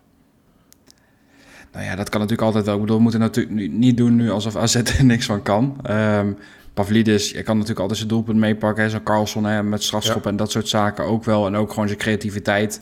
[1.72, 2.76] Nou ja, dat kan natuurlijk altijd wel.
[2.76, 5.80] Ik bedoel, we moeten natuurlijk niet doen nu alsof AZ er niks van kan.
[5.84, 6.32] Ehm
[6.76, 8.84] Pavlidis, je kan natuurlijk altijd zijn doelpunt meepakken.
[8.84, 11.46] hè, Zo'n Carlson hè, met strafschoppen en dat soort zaken ook wel.
[11.46, 12.80] En ook gewoon zijn creativiteit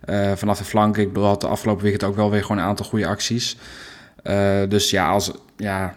[0.00, 0.96] eh, vanaf de flank.
[0.96, 3.56] Ik bedoel, had de afgelopen weekend ook wel weer gewoon een aantal goede acties.
[4.26, 5.94] Eh, dus ja, als, ja,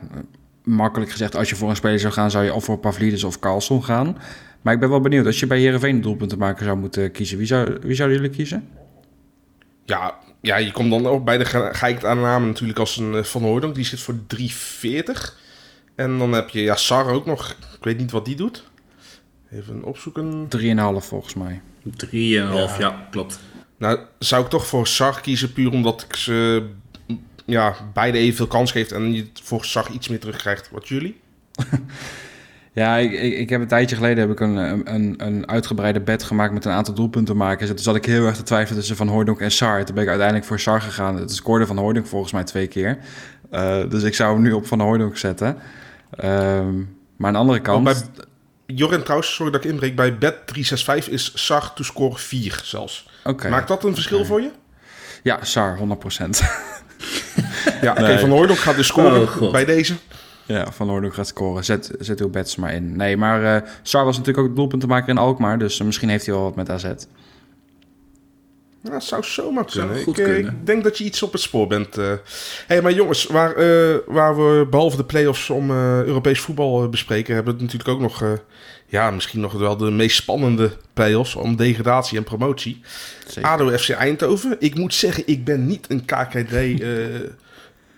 [0.64, 3.40] makkelijk gezegd, als je voor een speler zou gaan, zou je of voor Pavlidis of
[3.40, 4.18] Carlson gaan.
[4.62, 7.48] Maar ik ben wel benieuwd, als je bij Heerenveen een doelpuntenmaker zou moeten kiezen, wie,
[7.48, 8.68] zou, wie zouden jullie kiezen?
[9.86, 13.24] Ja, ja, je komt dan ook bij de ge- geëikte aanname natuurlijk als een eh,
[13.24, 13.76] Van Hooydonk.
[13.76, 15.38] Die zit voor 3,40.
[15.96, 17.50] En dan heb je ja, Sar ook nog.
[17.50, 18.64] Ik weet niet wat die doet.
[19.52, 20.48] Even opzoeken.
[20.58, 21.62] 3,5 volgens mij.
[22.06, 23.08] 3,5, ja.
[23.12, 23.40] klopt.
[23.78, 26.68] Nou, zou ik toch voor Sar kiezen, puur omdat ik ze
[27.50, 30.70] ja, beide evenveel kans geeft en je voor Sar iets meer terugkrijgt.
[30.72, 31.20] Wat jullie?
[32.74, 34.56] Ja, ik, ik, ik heb een tijdje geleden heb ik een,
[34.94, 37.70] een, een uitgebreide bed gemaakt met een aantal doelpuntenmakers.
[37.70, 39.86] En toen zat ik heel erg te twijfelen tussen Van Hooydonk en Sar.
[39.86, 41.16] Toen ben ik uiteindelijk voor Sar gegaan.
[41.16, 42.98] Het scoorde Van Hooydonk volgens mij twee keer.
[43.50, 45.58] Eh, dus ik zou hem nu op Van Hooydonk zetten.
[46.12, 46.78] Ehm,
[47.16, 47.78] maar aan de andere kant...
[47.78, 47.96] Oh, bij
[48.66, 53.10] Joren trouwens, sorry dat ik inbreek, bij bet 365 is Sar to score 4 zelfs.
[53.24, 53.50] Oké.
[53.50, 54.52] Maakt dat een verschil voor je?
[55.24, 55.82] Ja, Sar, 100%.
[57.82, 58.18] Ja, oké, Nee.
[58.20, 59.52] Van Hooydonk gaat dus scoren Oh, God.
[59.52, 59.94] bij deze.
[60.46, 61.66] ja, Van Hooydonk gaat scoren.
[61.66, 62.96] Zet, zet uw bets maar in.
[62.96, 65.60] Nee, maar eh Sar was natuurlijk ook doelpuntenmaker in Alkmaar.
[65.60, 66.86] Dus misschien heeft hij wel wat met AZ.
[68.84, 70.04] Ja, dat zou zomaar Zou kunnen.
[70.04, 70.52] goed ik, eh, kunnen.
[70.52, 71.98] ik denk dat je iets op het spoor bent.
[71.98, 72.14] eh.
[72.68, 77.56] hey, maar jongens, waar, eh, waar we behalve de play-offs om Europees voetbal bespreken, hebben
[77.56, 78.24] we natuurlijk ook nog,
[78.86, 82.82] ja, misschien nog wel de meest spannende play-offs om degradatie en promotie.
[83.28, 83.50] Zeker.
[83.50, 84.56] ADO FC Eindhoven.
[84.60, 86.84] Ik moet zeggen, ik ben niet een KKD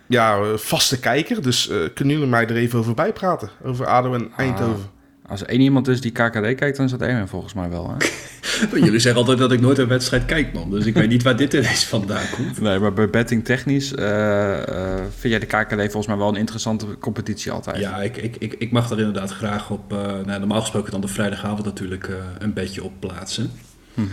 [0.08, 3.50] ja, vaste kijker, dus kunnen jullie mij er even over bijpraten?
[3.64, 4.90] Over ADO en Eindhoven.
[5.28, 7.96] Als er één iemand is die KKD kijkt, dan is dat Erwin volgens mij wel.
[7.98, 8.08] Hè?
[8.86, 10.70] Jullie zeggen altijd dat ik nooit een wedstrijd kijk, man.
[10.70, 12.62] Dus ik weet niet waar dit ineens vandaan komt.
[12.62, 16.36] Nee, maar bij betting technisch eh, eh, vind jij de KKD volgens mij wel een
[16.36, 17.78] interessante competitie altijd.
[17.78, 21.02] Ja, ik, ik, ik, ik mag daar inderdaad graag op, eh, nou, normaal gesproken dan
[21.02, 23.52] de vrijdagavond natuurlijk een beetje op plaatsen.
[23.94, 24.10] Mhm.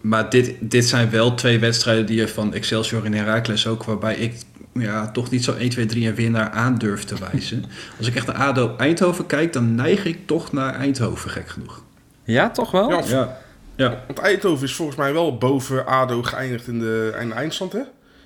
[0.00, 4.14] Maar dit, dit zijn wel twee wedstrijden die je van Excelsior en Heracles ook, waarbij
[4.14, 4.34] ik
[4.74, 7.64] ja, toch niet zo 1, 2, 3 en winnaar aan durf te wijzen.
[7.98, 11.82] Als ik echt naar ADO Eindhoven kijk, dan neig ik toch naar Eindhoven, gek genoeg.
[12.24, 12.90] Ja, toch wel?
[12.90, 13.38] Ja, Ja,
[13.76, 14.04] ja.
[14.06, 17.82] Want Eindhoven is volgens mij wel boven ADO geëindigd in de, in de eindstand, hè?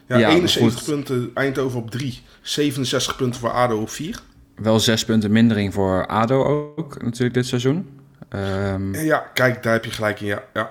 [0.07, 0.95] Ja, Ja, 71 goed.
[0.95, 2.23] punten Eindhoven op 3.
[2.43, 4.21] 67 punten voor ADO op 4.
[4.57, 7.89] Wel zes punten mindering voor ADO ook natuurlijk dit seizoen.
[8.29, 10.43] Ehm, ja, kijk, daar heb je gelijk in, ja.
[10.55, 10.71] ja.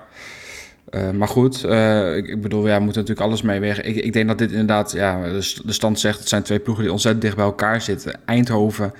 [0.90, 3.84] Eh, maar goed, eh, ik, ik bedoel, ja, we moeten natuurlijk alles meewegen.
[3.88, 6.58] Ik, ik denk dat dit inderdaad, ja, de, st- de stand zegt, het zijn twee
[6.58, 8.20] ploegen die ontzettend dicht bij elkaar zitten.
[8.24, 8.92] Eindhoven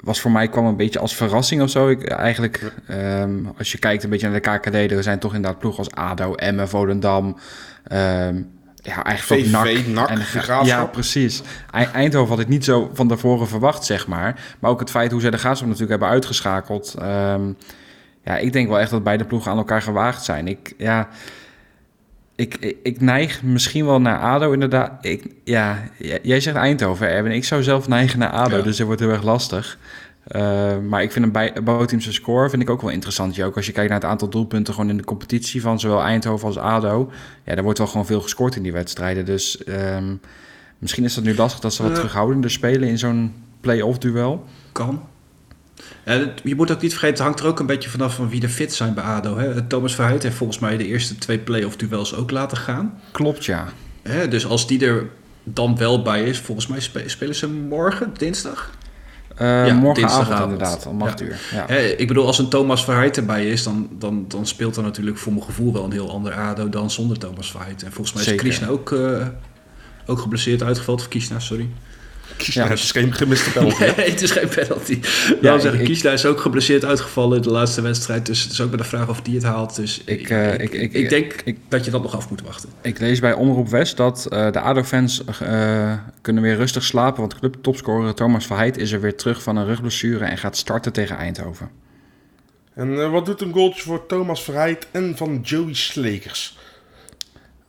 [0.00, 1.88] was voor mij kwam een beetje als verrassing of zo.
[1.88, 5.58] Ik, eigenlijk, ehm, als je kijkt een beetje naar de KKD, er zijn toch inderdaad
[5.60, 7.36] ploegen als ADO, Emmen, Volendam.
[7.84, 8.42] ehm,
[8.82, 10.64] ja, eigenlijk ook VVV, NAC, en Graafschap.
[10.66, 11.42] Ja, precies.
[11.92, 14.40] Eindhoven had ik niet zo van tevoren verwacht, zeg maar.
[14.58, 16.94] Maar ook het feit hoe zij de Graafschap natuurlijk hebben uitgeschakeld.
[16.98, 17.42] ehm,
[18.26, 20.48] ja, ik denk wel echt dat beide ploegen aan elkaar gewaagd zijn.
[20.48, 21.08] Ik, ja,
[22.34, 24.92] ik, ik, ik neig misschien wel naar ADO inderdaad.
[25.04, 25.78] Ik, ja,
[26.22, 27.32] jij zegt Eindhoven, Erwin.
[27.32, 28.62] Ik zou zelf neigen naar ADO, Ja.
[28.62, 29.78] dus dat wordt heel erg lastig.
[30.26, 33.34] Eh, maar ik vind een bij- bouwteamse score vind ik ook wel interessant.
[33.34, 36.02] Ja, ook als je kijkt naar het aantal doelpunten gewoon in de competitie van zowel
[36.02, 37.10] Eindhoven als ADO.
[37.44, 39.24] Ja, daar wordt wel gewoon veel gescoord in die wedstrijden.
[39.24, 40.14] Dus ehm,
[40.78, 44.44] misschien is dat nu lastig dat ze wat terughoudender spelen in zo'n play-off duel.
[44.72, 45.02] Kan.
[46.04, 48.42] Ja, je moet ook niet vergeten, het hangt er ook een beetje vanaf van wie
[48.42, 49.36] er fit zijn bij ADO.
[49.38, 49.62] Hè.
[49.62, 53.00] Thomas Verheid heeft volgens mij de eerste twee play-off duels ook laten gaan.
[53.10, 53.68] Klopt, ja.
[54.02, 55.06] Hè, dus als die er
[55.44, 58.70] dan wel bij is, volgens mij spe- spelen ze morgen, dinsdag.
[59.36, 61.24] Eh, Ja, morgenavond inderdaad, om 8 Ja.
[61.24, 61.36] uur.
[61.52, 61.64] Ja.
[61.66, 65.18] Hè, ik bedoel, als een Thomas Verheid erbij is, dan, dan, dan speelt er natuurlijk
[65.18, 67.82] voor mijn gevoel wel een heel ander ADO dan zonder Thomas Verheid.
[67.82, 68.44] En volgens mij is Zeker.
[68.44, 69.26] Krishna ook, eh,
[70.06, 71.00] ook geblesseerd uitgevallen.
[71.00, 71.68] Of Krishna, sorry.
[72.38, 72.68] Ja.
[72.68, 73.84] het is geen gemiste penalty.
[73.96, 74.98] Nee, het is geen penalty.
[75.40, 78.26] Ja, Ja, zeggen, is ook geblesseerd uitgevallen in de laatste wedstrijd.
[78.26, 79.76] Dus het is ook bij de vraag of die het haalt.
[79.76, 82.30] Dus Ik, ik, eh, ik, ik- ik, ik- denk ik- dat je dat nog af
[82.30, 82.68] moet wachten.
[82.82, 87.20] Ik lees bij Omroep West dat eh, de ADO-fans eh, kunnen weer rustig slapen...
[87.20, 90.24] want clubtopscorer Thomas Verheid is er weer terug van een rugblessure...
[90.24, 91.70] en gaat starten tegen Eindhoven.
[92.74, 96.58] En wat doet een goaltje voor Thomas Verheid en van Joey Slekers?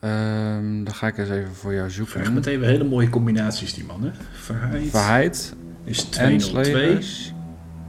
[0.07, 2.33] Ehm, dan ga ik eens even voor jou Vraag zoeken.
[2.33, 4.03] meteen weer hele mooie combinaties, die man.
[4.03, 4.11] Hè?
[4.33, 6.63] Verheid Verheid is en 202.
[6.63, 7.33] Slegers.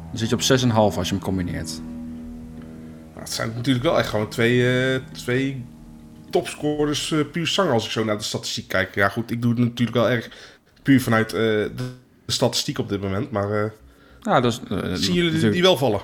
[0.08, 1.80] Dan zit je op 6,5 als je hem combineert.
[3.08, 5.64] Nou, het zijn natuurlijk wel echt gewoon twee, eh, twee
[6.30, 8.94] topscorers uh, puur zang als ik zo naar de statistiek kijk.
[8.94, 10.28] Ja goed, ik doe het natuurlijk wel erg
[10.82, 11.70] puur vanuit uh, de,
[12.26, 13.30] de, statistiek op dit moment.
[13.30, 13.70] Maar uh,
[14.20, 14.60] ja, dat is,
[15.04, 16.00] zien jullie die, die wel vallen?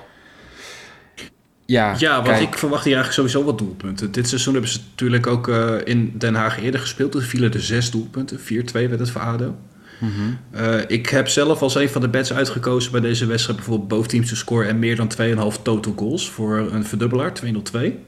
[1.65, 4.11] Ja, ja want ik verwacht hier eigenlijk sowieso wat doelpunten.
[4.11, 7.11] Dit seizoen hebben ze natuurlijk ook uh, in Den Haag eerder gespeeld.
[7.11, 8.39] Toen vielen er zes doelpunten.
[8.39, 9.55] 4-2 werd het voor ADO.
[9.99, 10.37] Mm -hmm.
[10.55, 13.57] uh, ik heb zelf als een van de bets uitgekozen bij deze wedstrijd...
[13.57, 15.11] bijvoorbeeld boventeams te scoren en meer dan
[15.55, 16.29] 2,5 total goals...
[16.29, 17.99] voor een verdubbelaar, 202.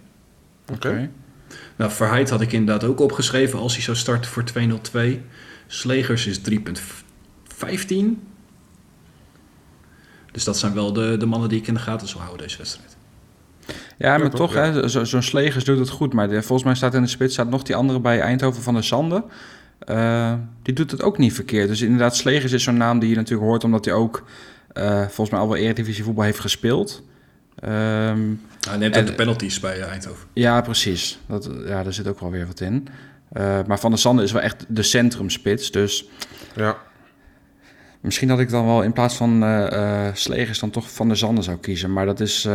[0.71, 0.87] Oké.
[0.87, 1.09] Okay.
[1.75, 5.21] Nou, Verheid had ik inderdaad ook opgeschreven als hij zou starten voor 202.
[5.67, 6.55] Slegers is 3,15.
[10.31, 12.57] Dus dat zijn wel de, de mannen die ik in de gaten zal houden deze
[12.57, 12.96] wedstrijd.
[13.97, 14.87] Ja, maar toch, ja.
[14.87, 16.13] zo'n zo Slegers doet het goed.
[16.13, 18.73] Maar de, volgens mij staat in de spits staat nog die andere bij Eindhoven van
[18.73, 19.23] de Sande.
[19.89, 21.67] Uh, die doet het ook niet verkeerd.
[21.67, 23.63] Dus inderdaad, Slegers is zo'n naam die je natuurlijk hoort...
[23.63, 24.25] omdat hij ook
[24.73, 27.03] uh, volgens mij al wel Eredivisie voetbal heeft gespeeld.
[27.63, 30.27] Um, hij neemt ook de penalties bij Eindhoven.
[30.33, 31.19] Ja, precies.
[31.27, 32.87] Dat, ja, daar zit ook wel weer wat in.
[33.33, 35.71] Uh, maar Van der Sande is wel echt de centrumspits.
[35.71, 36.09] Dus
[36.55, 36.77] ja.
[38.01, 39.45] misschien dat ik dan wel in plaats van
[40.13, 40.59] Slegers...
[40.59, 41.93] dan toch Van der Zande zou kiezen.
[41.93, 42.47] Maar dat is...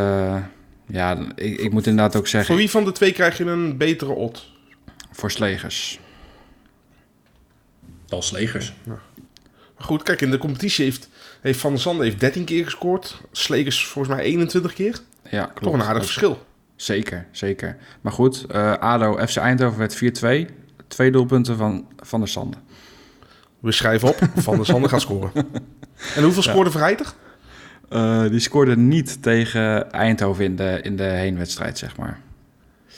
[0.92, 2.50] Ja, ik, ik moet inderdaad ook zeggen...
[2.50, 4.50] Voor wie van de twee krijg je een betere odd?
[5.12, 6.00] Voor Slegers.
[8.08, 8.74] Als Slegers.
[8.84, 8.98] Ja.
[9.76, 11.08] Maar goed, kijk, in de competitie heeft,
[11.40, 13.20] heeft Van der Zande heeft 13 keer gescoord.
[13.30, 14.98] Slegers volgens mij 21 keer.
[15.30, 15.62] Ja, klopt.
[15.62, 16.46] Toch een aardig verschil.
[16.76, 17.76] Zeker, zeker.
[18.00, 20.52] Maar goed, uh, ADO FC Eindhoven werd 4-2.
[20.88, 22.56] Twee doelpunten van Van der Zande.
[23.60, 25.32] We schrijven op, Van der Zande gaat scoren.
[26.16, 26.76] En hoeveel scoorde ja.
[26.76, 27.16] Vrijdag?
[27.92, 32.20] Uh, die scoorde niet tegen Eindhoven in de, in de heenwedstrijd, zeg maar.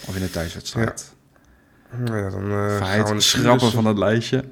[0.06, 1.14] Of in de thuiswedstrijd.
[2.06, 4.44] Ja, ja dan uh, gaan we schrappen van het lijstje.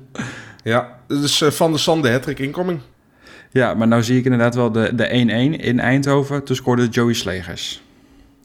[0.63, 2.81] Ja, dus uh, Van de Sande hattrick incoming.
[3.51, 6.45] Ja, maar nou zie ik inderdaad wel de 1-1 in Eindhoven.
[6.45, 7.83] Toen scoorde Joey Slegers.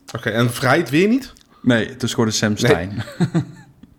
[0.08, 1.34] Oké, okay, en Vrijt weer niet?
[1.62, 2.90] Nee, toen scoorde Sam Stein.
[2.90, 3.06] Nee.
[3.32, 3.44] nou,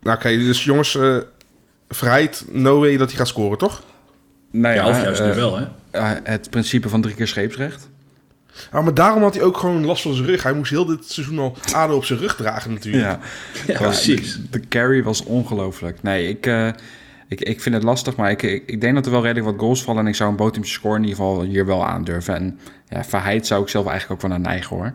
[0.03, 1.17] Oké, okay, dus jongens, uh,
[1.89, 3.83] Vrijt, no way dat hij gaat scoren, toch?
[4.51, 5.67] Nou ja, ja of juist uh, nu wel, hè?
[6.25, 7.89] het principe van drie keer scheepsrecht.
[8.73, 10.43] Ja, maar daarom had hij ook gewoon last van zijn rug.
[10.43, 13.05] Hij moest heel dit seizoen al ADO op zijn rug dragen natuurlijk.
[13.05, 13.21] Ja,
[13.67, 14.35] ja precies.
[14.35, 16.03] De, de, carry was ongelooflijk.
[16.03, 16.69] Nee, ik, uh,
[17.29, 19.61] ik, ik vind het lastig, maar ik, ik, ik, denk dat er wel redelijk wat
[19.61, 20.03] goals vallen.
[20.03, 22.35] En ik zou een bootteamse score in ieder geval hier wel aandurven.
[22.35, 22.59] En
[22.89, 24.93] ja, Verheid zou ik zelf eigenlijk ook wel naar neigen hoor.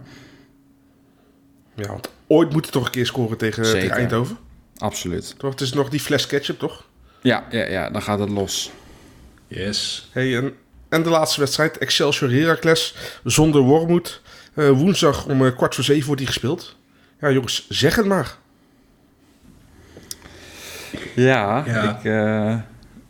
[1.76, 4.38] Ja, want ooit moet hij toch een keer scoren tegen, tegen Eindhoven?
[4.78, 5.36] Absoluut.
[5.38, 6.86] Toch, het is nog die fles ketchup, toch?
[7.22, 8.72] Ja, ja, ja dan gaat het los.
[9.54, 10.10] Yes.
[10.12, 10.54] Hey, en,
[10.90, 14.22] en de laatste wedstrijd, Excelsior Heracles, zonder Wormoed.
[14.56, 16.76] Uh, woensdag om uh, kwart voor zeven wordt die gespeeld.
[17.20, 18.38] Ja, jongens, zeg het maar.
[21.16, 21.98] Ja, ja.
[21.98, 22.56] Ik, uh,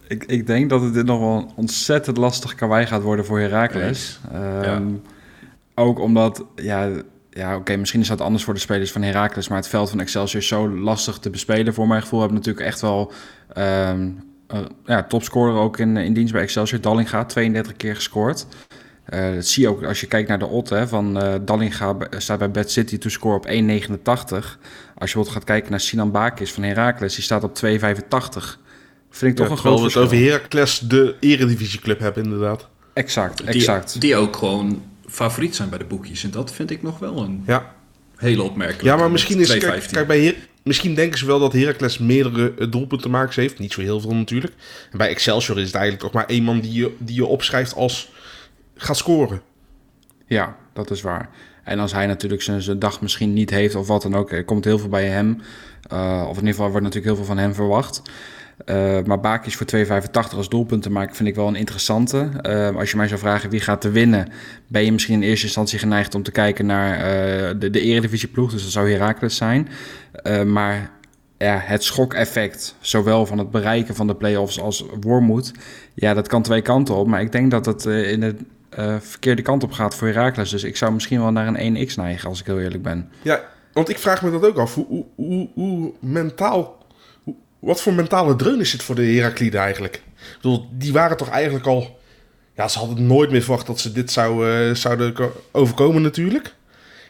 [0.07, 3.39] ik, ik denk dat het dit nog wel een ontzettend lastig karwei gaat worden voor
[3.39, 4.19] Heracles.
[4.33, 4.81] Um, ja.
[5.75, 6.89] Ook omdat, ja,
[7.29, 9.89] ja oké, okay, misschien is dat anders voor de spelers van Heracles, maar het veld
[9.89, 11.73] van Excelsior is zo lastig te bespelen.
[11.73, 13.11] Voor mijn gevoel hebben natuurlijk echt wel
[13.57, 14.32] um, uh,
[14.85, 16.81] ja, topscorer ook in, in dienst bij Excelsior.
[16.81, 18.45] Dallinga, 32 keer gescoord.
[19.13, 21.97] Uh, dat zie je ook als je kijkt naar de odd hè, van uh, Dallinga
[22.17, 23.51] staat bij Bad City to score op 1,89.
[23.51, 24.57] Als je
[24.95, 27.71] bijvoorbeeld gaat kijken naar Sinan Bakis van Heracles, die staat op 2,85.
[29.09, 30.01] Vind ik toch ja, een groot verschil.
[30.01, 32.67] we het over Heracles, de eredivisieclub hebben inderdaad.
[32.93, 33.91] Exact, exact.
[33.91, 36.23] Die, die ook gewoon favoriet zijn bij de boekjes.
[36.23, 37.73] En dat vind ik nog wel een ja.
[38.15, 38.85] hele opmerkelijke.
[38.85, 39.57] Ja, maar misschien is...
[39.57, 43.59] Kijk, kijk, bij Her Misschien denken ze wel dat Heracles meerdere doelpunten maken heeft.
[43.59, 44.53] Niet zo heel veel natuurlijk.
[44.91, 48.11] Bij Excelsior is het eigenlijk toch maar één man die je, die je opschrijft als
[48.75, 49.41] gaat scoren.
[50.27, 51.29] Ja, dat is waar.
[51.63, 54.45] En als hij natuurlijk zijn, zijn dag misschien niet heeft of wat dan ook, er
[54.45, 55.41] komt heel veel bij hem.
[55.93, 58.01] Uh, of in ieder geval wordt natuurlijk heel veel van hem verwacht.
[58.65, 62.29] Uh, maar Bakis voor 2,85 als doelpunt te maken vind ik wel een interessante.
[62.41, 64.27] Uh, als je mij zou vragen wie gaat er winnen,
[64.67, 68.27] ben je misschien in eerste instantie geneigd om te kijken naar uh, de, de Eredivisie
[68.27, 68.51] ploeg.
[68.51, 69.69] Dus dat zou Heracles zijn.
[70.45, 70.91] maar
[71.37, 75.51] ja, het schokeffect, zowel van het bereiken van de play-offs als Wormoed,
[75.93, 77.07] ja, dat kan twee kanten op.
[77.07, 78.35] Maar ik denk dat het in de
[78.99, 80.49] verkeerde kant op gaat voor Heracles.
[80.49, 83.09] Dus ik zou misschien wel naar een 1x neigen, als ik heel eerlijk ben.
[83.21, 83.41] Ja,
[83.73, 84.75] want ik vraag me dat ook af.
[84.75, 86.82] Hoe, hoe, hoe mentaal
[87.63, 89.95] wat voor mentale dreun is het voor de Herakliden eigenlijk?
[89.95, 91.99] Ik bedoel, die waren toch eigenlijk al...
[92.55, 95.13] Ja, ze hadden nooit meer verwacht dat ze dit zou, uh, zouden
[95.51, 96.53] overkomen natuurlijk.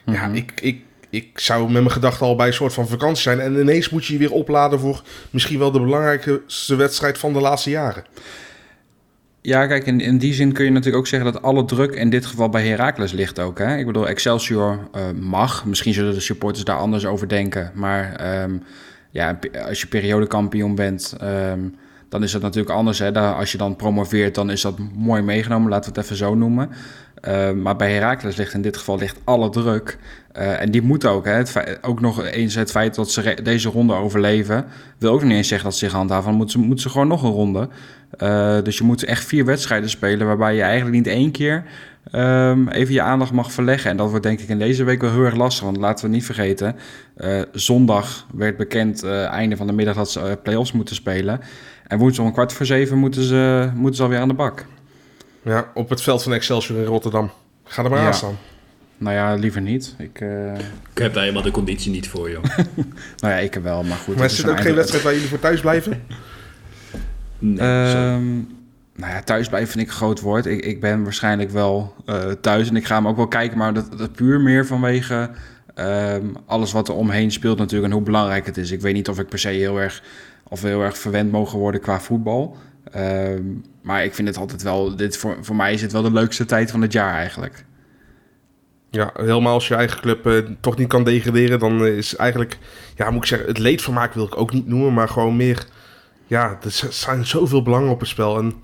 [0.04, 0.34] Mm -hmm.
[0.34, 3.40] Ja, ik, ik, ik zou met mijn gedachten al bij een soort van vakantie zijn.
[3.40, 7.40] En ineens moet je je weer opladen voor misschien wel de belangrijkste wedstrijd van de
[7.40, 8.04] laatste jaren.
[9.40, 12.10] Ja, kijk, in, in die zin kun je natuurlijk ook zeggen dat alle druk in
[12.10, 13.58] dit geval bij Heracles ligt ook.
[13.58, 13.76] Hè?
[13.76, 15.64] Ik bedoel, Excelsior uh, mag.
[15.64, 17.70] Misschien zullen de supporters daar anders over denken.
[17.74, 18.62] Maar um,
[19.14, 21.74] ja, als je periodekampioen bent, um,
[22.08, 22.98] dan is dat natuurlijk anders.
[22.98, 23.12] Hè?
[23.12, 25.70] Als je dan promoveert, dan is dat mooi meegenomen.
[25.70, 26.70] Laten we het even zo noemen.
[27.28, 29.98] Uh, maar bij Heracles ligt in dit geval ligt alle druk.
[30.36, 31.24] Uh, en die moet ook.
[31.24, 31.42] Hè,
[31.80, 34.64] ook nog eens het feit dat ze deze ronde overleven...
[34.98, 36.28] wil ook nog niet eens zeggen dat ze zich handhaven.
[36.28, 37.68] Dan moeten ze, ze gewoon nog een ronde.
[38.22, 40.26] Uh, dus je moet echt vier wedstrijden spelen...
[40.26, 41.64] waarbij je eigenlijk niet één keer
[42.12, 43.90] um, even je aandacht mag verleggen.
[43.90, 45.64] En dat wordt denk ik in deze week wel heel erg lastig.
[45.64, 46.76] Want laten we niet vergeten...
[47.52, 51.40] zondag werd bekend einde van de middag dat ze play-offs moeten spelen...
[51.86, 54.64] En woensdag om kwart voor zeven moeten ze, moeten ze alweer aan de bak.
[55.42, 57.30] Ja, op het veld van Excelsior in Rotterdam.
[57.64, 58.06] Ga er maar Ja.
[58.06, 58.36] aan staan.
[58.98, 59.94] Nou ja, liever niet.
[59.98, 60.54] Ik, eh,
[60.94, 62.42] Ik heb daar helemaal de conditie niet voor, joh.
[63.20, 64.16] nou ja, ik wel, maar goed.
[64.16, 66.02] Maar is het ook een geen wedstrijd waar jullie voor thuis blijven?
[67.38, 68.20] Nee, zo.
[68.96, 70.46] Nou ja, thuisblijven vind ik een groot woord.
[70.46, 73.74] Ik, ik ben waarschijnlijk wel eh, thuis en ik ga hem ook wel kijken, maar
[73.74, 75.30] dat, dat puur meer vanwege
[75.74, 78.70] ehm, alles wat er omheen speelt natuurlijk en hoe belangrijk het is.
[78.70, 80.02] Ik weet niet of ik per se heel erg,
[80.48, 82.56] of heel erg verwend mogen worden qua voetbal.
[82.90, 83.42] Ehm,
[83.82, 86.44] maar ik vind het altijd wel, dit, voor, voor mij is het wel de leukste
[86.44, 87.64] tijd van het jaar eigenlijk.
[88.90, 92.58] Ja, helemaal als je eigen club eh, toch niet kan degraderen, dan is eigenlijk,
[92.96, 95.66] ja, moet ik zeggen, het leedvermaak wil ik ook niet noemen, maar gewoon meer,
[96.26, 98.54] ja, er zijn zoveel belangen op het spel en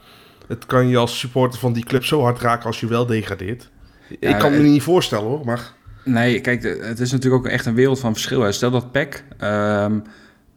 [0.51, 3.71] het kan je als supporter van die club zo hard raken als je wel degradeert.
[4.21, 5.73] Ja, ik kan me niet voorstellen hoor, maar
[6.05, 8.41] Nee, kijk, het is natuurlijk ook echt een wereld van verschil.
[8.41, 8.53] hè.
[8.53, 9.99] Stel dat PEC ehm,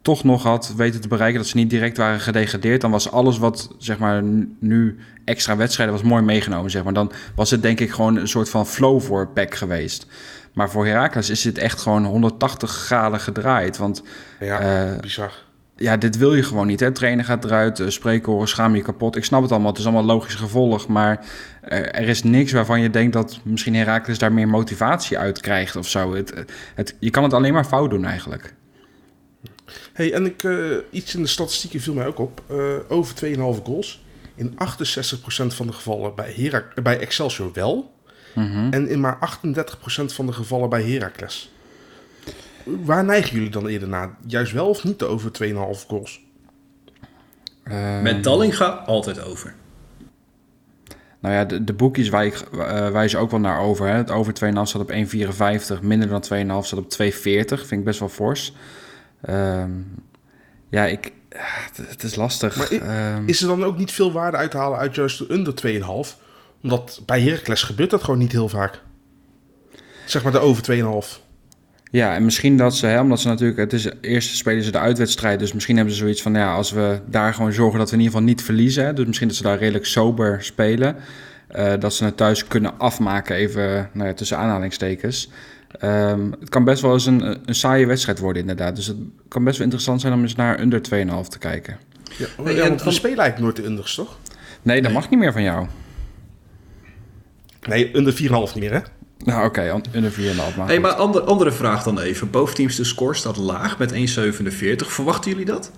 [0.02, 3.38] toch nog had weten te bereiken dat ze niet direct waren gedegradeerd, dan was alles
[3.38, 4.22] wat zeg maar
[4.58, 6.70] nu extra wedstrijden was mooi meegenomen.
[6.70, 6.92] Zeg maar.
[6.92, 10.06] Dan was het denk ik gewoon een soort van flow voor PEC geweest.
[10.52, 13.76] Maar voor Heracles is het echt gewoon 180 graden gedraaid.
[13.76, 14.02] Want
[14.40, 15.32] ja, eh, bizar.
[15.76, 16.80] Ja, dit wil je gewoon niet.
[16.80, 16.92] Hè?
[16.92, 19.16] Trainer gaat eruit, uh, spreekhoren, schaam je kapot.
[19.16, 20.88] Ik snap het allemaal, het is allemaal logisch gevolg.
[20.88, 21.26] Maar
[21.60, 25.76] eh, er is niks waarvan je denkt dat misschien Herakles daar meer motivatie uit krijgt
[25.76, 26.14] of zo.
[26.14, 28.54] Het, het, je kan het alleen maar fout doen eigenlijk.
[29.92, 32.42] Hey, en ik, eh, iets in de statistieken viel mij ook op.
[32.46, 32.56] Eh,
[32.88, 34.04] over 2,5 goals.
[34.34, 37.92] In 68% van de gevallen bij, Herak bij Excelsior wel.
[38.34, 38.72] Mhm.
[38.72, 41.52] En in maar 38% van de gevallen bij Heracles.
[42.64, 44.16] Waar neigen jullie dan eerder naar?
[44.26, 46.24] Juist wel of niet de over 2,5 goals?
[47.62, 49.54] Eh, Met Dallinga altijd over.
[51.20, 53.86] Nou ja, de, de boekjes wij, eh, wijzen ook wel naar over.
[53.86, 53.94] Hè?
[53.96, 55.82] Het over 2,5 staat op 1,54.
[55.82, 57.66] Minder dan 2,5 staat op 2,40.
[57.66, 58.54] Vind ik best wel fors.
[59.20, 59.70] Ehm,
[60.68, 62.56] ja, ik, het, het is lastig.
[62.56, 65.32] Maar Ehm, Is er dan ook niet veel waarde uit te halen uit juist de
[65.32, 66.16] under 2,5?
[66.62, 68.80] Omdat bij Heracles gebeurt dat gewoon niet heel vaak.
[70.06, 71.23] Zeg maar de over 2,5.
[71.94, 74.78] Ja, en misschien dat ze, hè, omdat ze natuurlijk, het is eerst spelen ze de
[74.78, 77.94] uitwedstrijd, dus misschien hebben ze zoiets van, ja, als we daar gewoon zorgen dat we
[77.94, 80.96] in ieder geval niet verliezen, hè, dus misschien dat ze daar redelijk sober spelen,
[81.48, 85.30] eh, dat ze het thuis kunnen afmaken, even nou ja, tussen aanhalingstekens.
[85.78, 88.76] Ehm, het kan best wel eens een, een saaie wedstrijd worden, inderdaad.
[88.76, 88.96] Dus het
[89.28, 91.76] kan best wel interessant zijn om eens naar under 2,5 te kijken.
[92.16, 94.18] Ja, want we spelen eigenlijk nooit de unders, toch?
[94.62, 95.66] Nee, dat mag niet meer van jou.
[97.68, 98.80] Nee, under 4,5 niet meer, hè?
[99.24, 100.56] Nou, oké, on- under 4,5.
[100.56, 102.30] Maar Hey, maar ander, andere vraag dan even.
[102.30, 104.92] Boventeams de score staat laag met 1,47.
[104.92, 105.70] Verwachten jullie dat?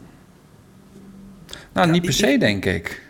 [1.73, 3.03] nou, niet ik- per se, denk ik.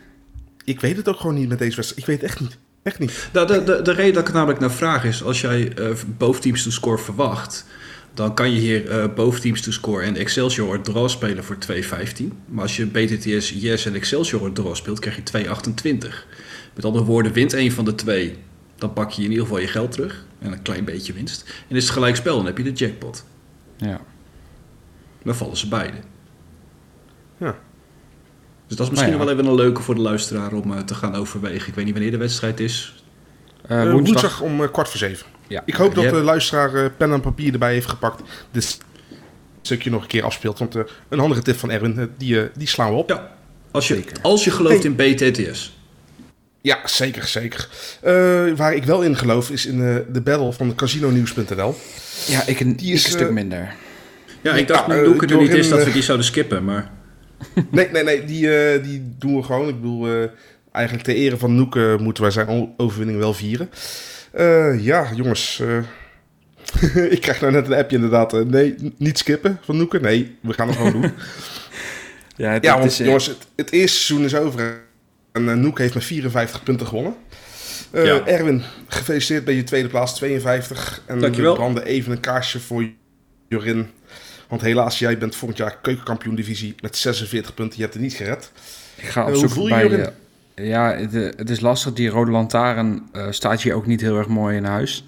[0.64, 2.00] Ik weet het ook gewoon niet met deze wedstrijd.
[2.02, 2.56] Ik weet het echt niet.
[2.82, 3.28] Echt niet.
[3.32, 5.22] Nou, de, de, de reden dat ik er namelijk naar vraag is...
[5.22, 5.86] als jij eh
[6.18, 7.64] boventeams to score verwacht...
[8.14, 12.24] dan kan je hier eh boventeams to score en Excelsior draw spelen voor 2,15.
[12.48, 14.98] Maar als je BTTS Yes en Excelsior draw speelt...
[14.98, 16.26] krijg je 2,28.
[16.74, 18.36] Met andere woorden, wint één van de twee...
[18.76, 20.24] dan pak je in ieder geval je geld terug.
[20.38, 21.54] En een klein beetje winst.
[21.68, 23.24] En is het gelijk spel, dan heb je de jackpot.
[23.76, 24.00] Ja.
[25.22, 25.96] Dan vallen ze beide.
[27.38, 27.58] Ja.
[28.66, 29.34] Dus dat is misschien Nou ja.
[29.34, 31.68] wel even een leuke voor de luisteraar om eh, te gaan overwegen.
[31.68, 33.04] Ik weet niet wanneer de wedstrijd is.
[33.66, 34.20] Eh, Eh, woensdag.
[34.20, 35.26] woensdag om eh, kwart voor zeven.
[35.46, 35.62] Ja.
[35.64, 38.22] Ik hoop dat de luisteraar eh, pen en papier erbij heeft gepakt.
[38.50, 38.78] Dit
[39.62, 40.58] stukje nog een keer afspeelt.
[40.58, 43.08] Want eh, een handige tip van Erwin, die, die slaan we op.
[43.08, 43.36] Ja,
[43.70, 44.16] als je, Zeker.
[44.22, 45.75] als je gelooft in BTTS.
[46.66, 47.68] Ja, zeker, zeker.
[48.02, 48.12] Eh,
[48.56, 51.74] waar ik wel in geloof is in eh, de battle van casinonews.nl.
[52.26, 53.74] Ja, ik een, Die is, ik een stuk eh, minder.
[54.42, 56.26] Ja, ik dacht Ja, nu doe ik het er niet is dat we die zouden
[56.26, 56.64] skippen.
[56.64, 56.90] Maar
[57.70, 59.68] Nee, nee, nee, die, eh, die doen we gewoon.
[59.68, 60.28] Ik bedoel, eh,
[60.72, 63.70] eigenlijk ter ere van Noek eh, moeten wij zijn overwinning wel vieren.
[64.32, 65.60] Eh, ja, jongens.
[65.60, 68.44] eh, ik krijg nou net een appje inderdaad.
[68.44, 70.02] nee, niet skippen van Noeken.
[70.02, 71.12] Nee, we gaan het gewoon doen.
[72.38, 74.84] Ja, het, ja, want is, jongens, het, het eerste seizoen is over.
[75.36, 77.14] En eh, Noek heeft met 54 punten gewonnen.
[77.90, 78.26] Eh, Ja.
[78.26, 81.02] Erwin, gefeliciteerd bij je tweede plaats, 52.
[81.06, 81.52] En Dankjewel.
[81.52, 82.88] we branden even een kaarsje voor
[83.48, 83.86] Jorin.
[84.48, 87.76] Want helaas, jij bent volgend jaar keukenkampioen divisie met 46 punten.
[87.76, 88.50] Je hebt het niet gered.
[88.96, 90.12] Ik ga Eh, op hoe zoek voel je bij...
[90.54, 91.92] eh, ja, het, eh, het is lastig.
[91.92, 95.04] Die rode lantaarn eh, staat hier ook niet heel erg mooi in huis.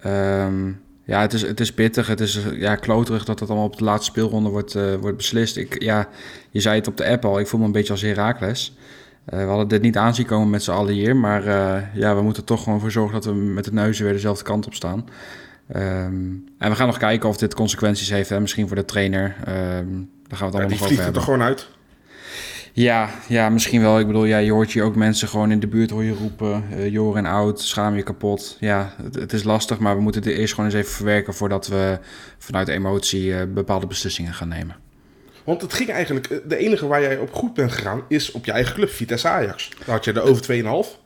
[0.00, 0.68] Ehm,
[1.04, 2.06] ja, het is, het is pittig.
[2.06, 5.16] Het is eh, ja, kloterig dat dat allemaal op de laatste speelronde wordt, eh, wordt
[5.16, 5.56] beslist.
[5.56, 6.08] Ik, ja,
[6.50, 7.38] je zei het op de app al.
[7.38, 8.76] Ik voel me een beetje als Herakles.
[9.24, 11.16] Eh, we hadden dit niet aanzien komen met z'n allen hier.
[11.16, 14.12] Maar eh, ja, we moeten toch gewoon voor zorgen dat we met het neuzen weer
[14.12, 15.04] dezelfde kant op staan.
[15.68, 16.14] Ehm,
[16.58, 18.28] en we gaan nog kijken of dit consequenties heeft.
[18.28, 18.40] Hè?
[18.40, 19.36] Misschien voor de trainer.
[19.44, 19.86] Ehm, daar gaan
[20.28, 21.68] we het allemaal Ja, die over vliegt er gewoon uit.
[22.72, 23.98] Ja, ja, misschien wel.
[23.98, 26.64] Ik bedoel, ja, je hoort hier ook mensen gewoon in de buurt hoor je roepen.
[26.70, 28.56] eh Jor en oud, schaam je kapot.
[28.60, 31.34] Ja, het, het is lastig, maar we moeten dit eerst gewoon eens even verwerken...
[31.34, 31.98] voordat we
[32.38, 34.76] vanuit emotie bepaalde beslissingen gaan nemen.
[35.44, 38.44] Want het ging eigenlijk, eh, de enige waar jij op goed bent gegaan, is op
[38.44, 39.70] je eigen club, Vitesse Ajax.
[39.78, 40.98] Daar had je de over 2,5.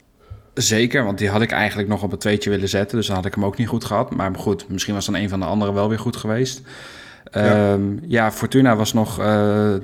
[0.54, 2.96] Zeker, want die had ik eigenlijk nog op een tweetje willen zetten.
[2.96, 4.14] Dus dan had ik hem ook niet goed gehad.
[4.14, 6.60] Maar goed, misschien was dan een van de anderen wel weer goed geweest.
[7.32, 7.44] Ja.
[7.44, 9.74] Ja, ja Fortuna was nog eh,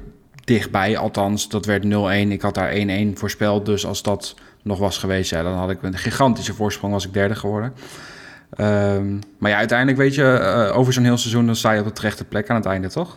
[0.44, 0.96] dichtbij.
[0.96, 1.86] Althans, dat werd 0-1.
[2.32, 3.66] Ik had daar 1-1 voorspeld.
[3.66, 7.12] Dus als dat nog was geweest, ja, dan had ik een gigantische voorsprong was ik
[7.12, 7.72] derde geworden.
[8.50, 11.46] Ehm, maar ja, uiteindelijk weet je, eh, over zo'n heel seizoen...
[11.46, 13.16] dan sta je op de terechte plek aan het einde, toch?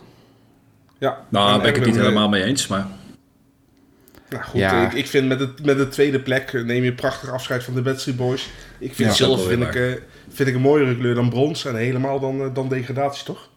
[0.98, 1.18] Ja.
[1.28, 2.86] Nou, daar En ben ik het niet eh, helemaal mee eens, maar...
[4.30, 4.86] Nou goed, Ja.
[4.86, 7.74] ik, ik vind met, het, met de tweede plek eh, neem je prachtig afscheid van
[7.74, 8.48] de Backstreet Boys.
[8.78, 9.26] Ik vind Ja.
[9.26, 9.92] is vind ik, eh,
[10.32, 13.48] vind ik een mooiere kleur dan brons en helemaal dan, eh, dan degradatie, toch?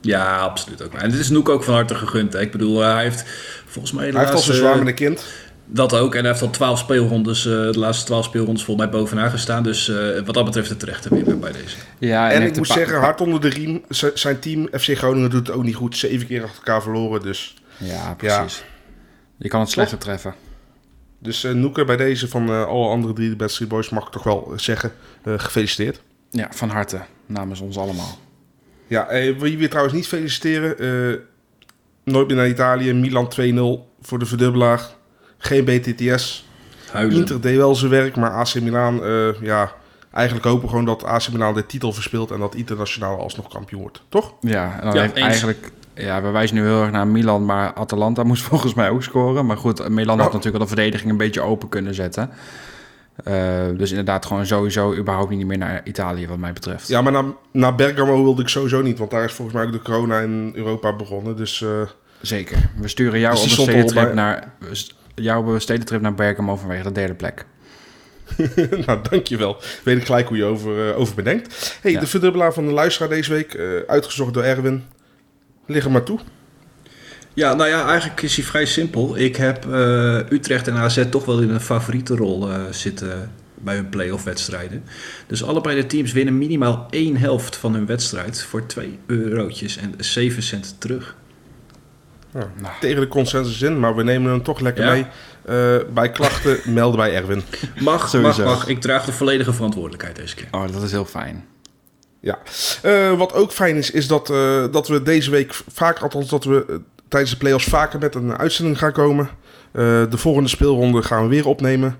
[0.00, 0.94] Ja, absoluut ook.
[0.94, 2.32] En dit is Noek ook van harte gegund.
[2.32, 2.40] Hè.
[2.40, 3.24] Ik bedoel, eh, hij heeft
[3.66, 5.24] volgens mij Hij heeft al zo zwaar met een kind.
[5.70, 6.14] Dat ook.
[6.14, 9.62] En hij heeft al 12 speelrondes, eh, de laatste 12 speelrondes volgens mij bovenaan gestaan.
[9.62, 11.76] Dus eh, wat dat betreft de terechte winnaar bij deze.
[11.98, 13.82] Ja, En, ik moet zeggen, hard onder de riem.
[13.88, 15.96] Z- Zijn team, FC Groningen, doet het ook niet goed.
[15.96, 17.22] Zeven keer achter elkaar verloren.
[17.22, 18.64] Dus, Ja, precies.
[19.38, 20.34] Je kan het slechter treffen.
[21.18, 24.12] dus eh Noeke, bij deze van eh, alle andere drie de Backstreet Boys mag ik
[24.12, 24.92] toch wel zeggen,
[25.24, 26.00] eh, gefeliciteerd.
[26.30, 27.00] Ja, van harte.
[27.26, 28.18] Namens ons allemaal.
[28.86, 30.78] Ja, eh, wil je weer trouwens niet feliciteren.
[30.78, 31.18] eh,
[32.04, 32.92] nooit meer naar Italië.
[32.92, 34.96] Milan 2-0 voor de verdubbelaar.
[35.38, 36.46] Geen BTTS.
[36.92, 37.16] Huilen.
[37.16, 39.72] Inter deed wel zijn werk, maar AC Milan, eh, ja,
[40.12, 43.80] eigenlijk hopen we gewoon dat AC Milan de titel verspeelt en dat internationaal alsnog kampioen
[43.80, 44.02] wordt.
[44.08, 44.34] Toch?
[44.40, 45.70] Ja, en dan Ja, heeft eigenlijk...
[45.94, 49.46] Ja, we wijzen nu heel erg naar Milan, maar Atalanta moest volgens mij ook scoren.
[49.46, 50.32] Maar goed, Milan had Oh.
[50.34, 52.30] natuurlijk al de verdediging een beetje open kunnen zetten.
[53.24, 53.34] Eh,
[53.76, 56.88] dus inderdaad gewoon sowieso überhaupt niet meer naar Italië wat mij betreft.
[56.88, 59.72] Ja, maar naar, naar Bergamo wilde ik sowieso niet, want daar is volgens mij ook
[59.72, 61.36] de corona in Europa begonnen.
[61.36, 61.68] Dus eh,
[62.20, 62.58] Zeker.
[62.80, 64.52] We sturen jou Dus op een stedentrip naar,
[65.18, 67.44] we st- jou op een stedentrip naar Bergamo vanwege de derde plek.
[68.86, 69.56] nou, dankjewel.
[69.84, 71.78] Weet ik gelijk hoe je over, eh, over bedenkt.
[71.82, 72.00] hey, Ja.
[72.00, 74.82] de verdubbelaar van de luisteraar deze week, eh, uitgezocht door Erwin.
[75.66, 76.18] Lig er maar toe.
[77.34, 79.16] Ja, nou ja, eigenlijk is hij vrij simpel.
[79.18, 83.74] Ik heb eh, Utrecht en AZ toch wel in een favoriete rol eh, zitten bij
[83.74, 84.84] hun play-off wedstrijden.
[85.26, 89.94] Dus allebei de teams winnen minimaal één helft van hun wedstrijd voor 2 eurotjes en
[89.98, 91.16] 7 cent terug.
[92.38, 92.72] Ja, Nou.
[92.80, 94.90] Tegen de consensus in, maar we nemen hem toch lekker Ja.
[94.90, 95.06] mee.
[95.44, 97.42] Eh, bij klachten melden bij Erwin.
[97.74, 98.44] Mag, mag, Sowieso.
[98.44, 98.66] mag.
[98.68, 100.48] Ik draag de volledige verantwoordelijkheid deze keer.
[100.50, 101.44] Oh, dat is heel fijn.
[102.20, 102.38] Ja.
[102.82, 106.44] Eh, wat ook fijn is, is dat, eh, dat we deze week vaak, althans dat
[106.44, 109.28] we tijdens de play-offs vaker met een uitzending gaan komen.
[109.72, 111.96] Eh, de volgende speelronde gaan we weer opnemen.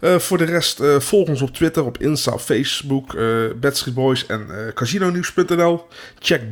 [0.00, 3.26] Eh, voor de rest, eh, volg ons op Twitter, op Insta, Facebook, eh
[3.60, 5.86] Badstreet Boys en eh casinonews.nl.
[6.18, 6.42] Check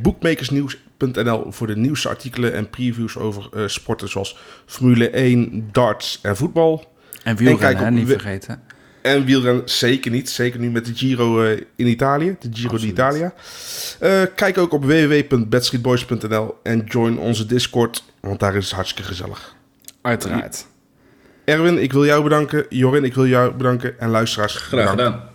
[1.11, 6.35] bookmakersnieuws.nl voor de nieuwste artikelen en previews over eh, sporten zoals Formule 1, darts en
[6.37, 6.91] voetbal.
[7.23, 8.61] En wielrennen, kijk hè, op- niet vergeten.
[9.01, 10.29] En wielrennen zeker niet.
[10.29, 12.35] Zeker nu met de Giro eh, in Italië.
[12.39, 13.33] De Giro d'Italia.
[13.99, 18.03] Eh, kijk ook op www.badstreetboys.nl en join onze Discord.
[18.19, 19.55] Want daar is het hartstikke gezellig.
[20.01, 20.65] Uiteraard.
[21.45, 22.65] Erwin, ik wil jou bedanken.
[22.69, 23.99] Jorin, ik wil jou bedanken.
[23.99, 25.31] En luisteraars, Graag gedaan.